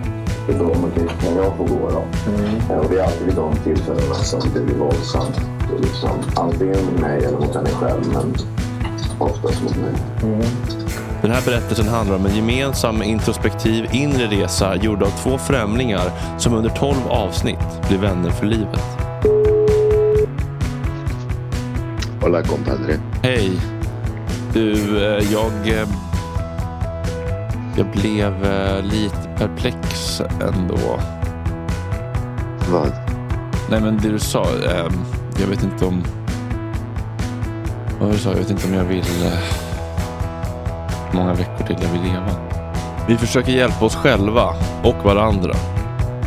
ifrån 0.48 0.80
mig 0.80 1.08
när 1.22 1.42
jag 1.42 1.56
får 1.56 1.66
gå. 1.66 1.90
Då. 1.90 2.02
Mm. 2.30 2.80
Och 2.80 2.90
det 2.90 2.98
är 2.98 3.04
alltid 3.04 3.26
vid 3.26 3.36
de 3.36 3.56
tillfällena 3.56 4.14
som 4.14 4.40
det 4.54 4.60
blir 4.60 4.76
våldsamt. 4.76 5.40
Liksom, 5.80 6.18
antingen 6.36 6.84
mot 6.84 7.00
mig 7.00 7.24
eller 7.24 7.38
mot 7.38 7.54
henne 7.54 7.70
själv, 7.70 8.02
men 8.12 8.34
oftast 9.18 9.62
mot 9.62 9.76
mig. 9.76 9.94
Mm. 10.22 10.81
Den 11.22 11.30
här 11.30 11.42
berättelsen 11.44 11.88
handlar 11.88 12.16
om 12.16 12.26
en 12.26 12.36
gemensam 12.36 13.02
introspektiv 13.02 13.86
inre 13.92 14.26
resa 14.26 14.76
gjord 14.76 15.02
av 15.02 15.10
två 15.22 15.38
främlingar 15.38 16.38
som 16.38 16.54
under 16.54 16.70
12 16.70 16.96
avsnitt 17.08 17.58
blir 17.88 17.98
vänner 17.98 18.30
för 18.30 18.46
livet. 18.46 18.80
Hola 22.20 22.42
compadre. 22.42 23.00
Hej. 23.22 23.50
Du, 24.52 24.72
eh, 25.04 25.32
jag... 25.32 25.68
Eh, 25.68 25.88
jag 27.76 27.86
blev 27.86 28.44
eh, 28.44 28.84
lite 28.84 29.28
perplex 29.38 30.20
ändå. 30.20 31.00
Vad? 32.72 32.92
Nej 33.70 33.80
men 33.80 33.98
det 33.98 34.08
du 34.08 34.18
sa. 34.18 34.46
Jag 35.40 35.46
vet 35.46 35.62
inte 35.62 35.84
om... 35.84 36.04
Vad 38.00 38.12
du 38.12 38.18
sa? 38.18 38.30
Jag 38.30 38.36
vet 38.36 38.50
inte 38.50 38.66
om 38.66 38.74
jag 38.74 38.84
vill 38.84 39.04
många 41.12 41.34
veckor 41.34 41.66
till 41.66 41.76
jag 41.82 41.88
vill 41.88 42.02
leva. 42.02 42.30
Vi 43.08 43.16
försöker 43.16 43.52
hjälpa 43.52 43.84
oss 43.84 43.94
själva 43.94 44.54
och 44.84 45.04
varandra. 45.04 45.54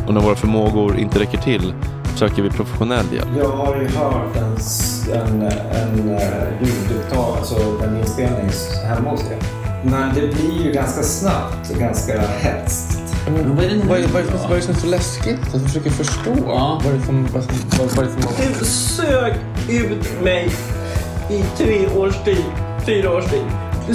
Och 0.06 0.14
när 0.14 0.20
våra 0.20 0.34
förmågor 0.34 0.98
inte 0.98 1.18
räcker 1.18 1.38
till 1.38 1.74
söker 2.16 2.42
vi 2.42 2.50
professionell 2.50 3.06
hjälp. 3.14 3.28
Jag 3.38 3.48
har 3.48 3.76
ju 3.76 3.88
hört 3.88 4.36
en, 4.36 4.56
en, 5.12 5.42
en 5.42 6.08
uh, 6.08 6.18
ljudupptag, 6.60 7.38
alltså 7.38 7.56
en 7.84 7.98
inspelning 7.98 8.50
hemma 8.84 9.10
hos 9.10 9.20
er. 9.20 9.38
Men 9.82 10.14
det 10.14 10.20
blir 10.20 10.64
ju 10.64 10.72
ganska 10.72 11.02
snabbt 11.02 11.70
och 11.70 11.76
ganska 11.76 12.20
hetskt. 12.20 13.02
vad, 13.56 13.64
är 13.64 13.68
det, 13.68 13.76
vad, 13.76 13.88
vad, 13.88 14.00
är, 14.00 14.26
vad 14.48 14.52
är 14.52 14.56
det 14.56 14.62
som 14.62 14.74
är 14.74 14.78
så 14.78 14.86
läskigt? 14.86 15.40
Jag 15.52 15.62
försöker 15.62 15.90
förstå. 15.90 16.34
Ja. 16.46 16.80
Vad 16.84 16.94
är 16.94 16.98
det 16.98 17.04
som... 17.04 17.26
Vad, 17.32 17.42
vad, 17.78 17.96
vad 17.96 18.04
är 18.04 18.48
det 18.48 18.54
som... 18.54 18.58
Du 18.58 18.64
sög 18.64 19.34
ut 19.68 20.22
mig 20.22 20.50
i 21.30 21.42
tre 21.56 21.88
års 21.96 22.24
tid, 22.24 22.44
fyra 22.86 23.16
års 23.16 23.24
tid. 23.24 23.65
Du 23.88 23.94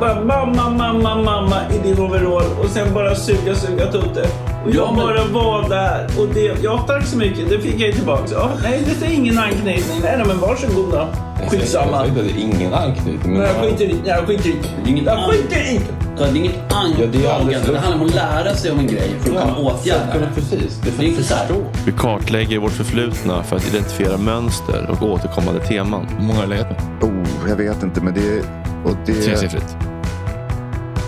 bara 0.00 0.24
mamma, 0.24 0.70
mamma, 0.70 1.22
mamma 1.22 1.56
i 1.74 1.88
din 1.88 1.98
overall 1.98 2.44
och 2.60 2.70
sen 2.70 2.94
bara 2.94 3.14
suga, 3.14 3.54
suga 3.54 3.92
tutte. 3.92 4.28
Och 4.64 4.70
jag 4.74 4.94
men... 4.94 5.06
bara 5.06 5.24
var 5.24 5.68
där. 5.68 6.06
Och 6.18 6.26
det, 6.34 6.62
ja, 6.62 6.84
tack 6.86 7.06
så 7.06 7.16
mycket. 7.16 7.48
Det 7.50 7.58
fick 7.58 7.80
jag 7.80 7.94
tillbaka. 7.94 8.24
Ja, 8.30 8.50
nej, 8.62 8.84
det 9.00 9.06
är 9.06 9.10
ingen 9.10 9.38
anknytning. 9.38 10.00
Nej, 10.02 10.16
nej 10.16 10.26
men 10.26 10.38
varsågod 10.38 10.92
då. 10.92 11.08
Skitsamma. 11.50 12.06
Jag 12.06 12.16
säger 12.16 12.28
inte 12.28 12.40
ingen 12.40 12.74
anknytning. 12.74 13.32
Men... 13.32 13.40
Nej, 13.40 13.50
jag 13.54 13.64
skiter 13.64 13.84
i 13.84 13.94
det. 14.04 14.08
Jag 14.10 14.26
skiter 14.26 14.48
i 14.48 14.52
det. 14.84 15.02
Jag 15.04 15.30
skiter 15.30 15.74
i 15.74 15.80
det 16.18 16.24
är 16.24 16.36
inget 16.36 16.72
antagande. 16.72 17.18
Ja, 17.18 17.40
det, 17.46 17.72
det, 17.72 17.78
handlar 17.78 18.00
om 18.00 18.06
att 18.06 18.14
lära 18.14 18.54
sig 18.54 18.70
om 18.70 18.78
en 18.78 18.86
grej 18.86 19.14
för 19.20 19.30
att 19.30 19.34
ja, 19.34 19.42
kunna 19.42 19.56
åtgärda 19.56 20.18
det. 20.18 20.28
Precis. 20.34 20.80
Det 20.82 20.88
är, 20.88 20.98
det 20.98 21.04
är 21.04 21.08
inte 21.08 21.24
så 21.24 21.34
här. 21.34 21.46
Vi 21.86 21.92
kartlägger 21.92 22.58
vårt 22.58 22.72
förflutna 22.72 23.42
för 23.42 23.56
att 23.56 23.68
identifiera 23.68 24.16
mönster 24.16 24.90
och 24.90 25.02
återkommande 25.02 25.60
teman. 25.60 26.06
Hur 26.18 26.26
många 26.26 26.38
har 26.38 26.46
du 26.46 26.50
legat 26.50 26.70
med? 26.70 27.10
Oh, 27.10 27.48
jag 27.48 27.56
vet 27.56 27.82
inte, 27.82 28.00
men 28.00 28.14
det... 28.14 28.42
Och 28.88 28.96
det 29.06 29.12
Tresiffrigt. 29.12 29.76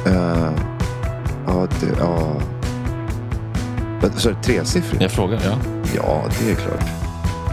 Uh, 0.07 0.51
ja, 1.47 1.67
det, 1.81 1.87
ja. 1.99 2.41
Så 4.17 4.31
tresiffrigt? 4.43 5.03
Jag 5.03 5.11
frågar, 5.11 5.41
ja. 5.45 5.57
Ja, 5.97 6.25
det 6.41 6.51
är 6.51 6.55
klart. 6.55 6.85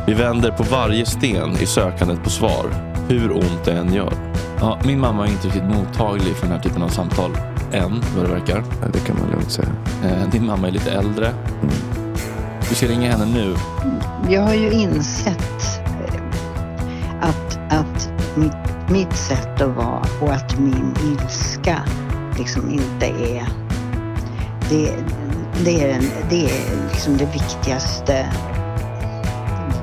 Vi 0.08 0.14
vänder 0.14 0.52
på 0.52 0.64
varje 0.64 1.06
sten 1.06 1.52
i 1.62 1.66
sökandet 1.66 2.24
på 2.24 2.30
svar, 2.30 2.66
hur 3.08 3.32
ont 3.32 3.66
det 3.66 3.72
än 3.72 3.94
gör. 3.94 4.14
Ja, 4.60 4.80
min 4.86 5.00
mamma 5.00 5.28
är 5.28 5.32
inte 5.32 5.48
riktigt 5.48 5.64
mottaglig 5.64 6.36
för 6.36 6.48
den 6.48 6.56
här 6.56 6.64
typen 6.64 6.82
av 6.82 6.90
samtal. 6.90 7.32
Än, 7.72 8.02
vad 8.16 8.26
det 8.26 8.32
verkar. 8.32 8.64
Ja, 8.82 8.88
det 8.94 9.00
kan 9.00 9.18
man 9.20 9.32
lugnt 9.32 9.52
säga. 9.52 9.68
Eh, 10.04 10.30
din 10.32 10.46
mamma 10.46 10.68
är 10.68 10.72
lite 10.72 10.92
äldre. 10.92 11.28
Mm. 11.28 11.76
Du 12.70 12.76
ska 12.76 12.88
ringa 12.88 13.12
henne 13.12 13.26
nu. 13.26 13.56
Jag 14.30 14.42
har 14.42 14.54
ju 14.54 14.72
insett 14.72 15.82
eh, 16.08 17.30
att, 17.30 17.60
att 17.70 18.10
mitt, 18.36 18.67
mitt 18.90 19.16
sätt 19.16 19.62
att 19.62 19.76
vara 19.76 20.06
och 20.22 20.34
att 20.34 20.60
min 20.60 20.94
ilska 21.04 21.82
liksom 22.38 22.70
inte 22.70 23.06
är... 23.06 23.48
Det, 24.70 24.96
det 25.66 25.84
är, 25.84 25.96
en, 25.96 26.04
det, 26.30 26.46
är 26.46 26.88
liksom 26.90 27.18
det 27.18 27.26
viktigaste 27.26 28.26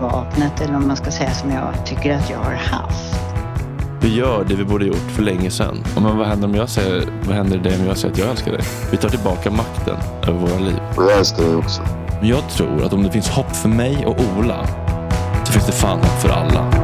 vapnet, 0.01 0.61
eller 0.61 0.77
om 0.77 0.89
man 0.89 0.97
ska 0.97 1.11
säga, 1.11 1.31
som 1.31 1.51
jag 1.51 1.87
tycker 1.87 2.15
att 2.15 2.31
jag 2.31 2.39
har 2.39 2.53
haft. 2.53 3.15
Vi 4.01 4.15
gör 4.15 4.45
det 4.45 4.55
vi 4.55 4.65
borde 4.65 4.85
gjort 4.85 5.11
för 5.17 5.23
länge 5.23 5.51
sedan. 5.51 5.85
Men 5.95 6.19
vad 6.19 6.27
händer 6.27 6.49
om 6.49 6.55
jag 6.55 6.69
säger, 6.69 7.05
vad 7.27 7.37
händer 7.37 7.59
det 7.59 7.81
om 7.81 7.87
jag 7.87 7.97
säger 7.97 8.13
att 8.13 8.19
jag 8.19 8.31
älskar 8.31 8.53
dig? 8.53 8.63
Vi 8.91 8.97
tar 8.97 9.09
tillbaka 9.09 9.51
makten 9.51 9.97
över 10.23 10.39
våra 10.39 10.59
liv. 10.59 10.79
Och 10.97 11.03
jag 11.03 11.19
älskar 11.19 11.43
dig 11.43 11.57
också. 11.57 11.83
Men 12.21 12.29
jag 12.29 12.49
tror 12.49 12.85
att 12.85 12.93
om 12.93 13.03
det 13.03 13.11
finns 13.11 13.29
hopp 13.29 13.57
för 13.57 13.69
mig 13.69 14.07
och 14.07 14.17
Ola 14.39 14.67
så 15.45 15.53
finns 15.53 15.67
det 15.67 15.73
fan 15.73 15.99
hopp 15.99 16.21
för 16.23 16.29
alla. 16.29 16.84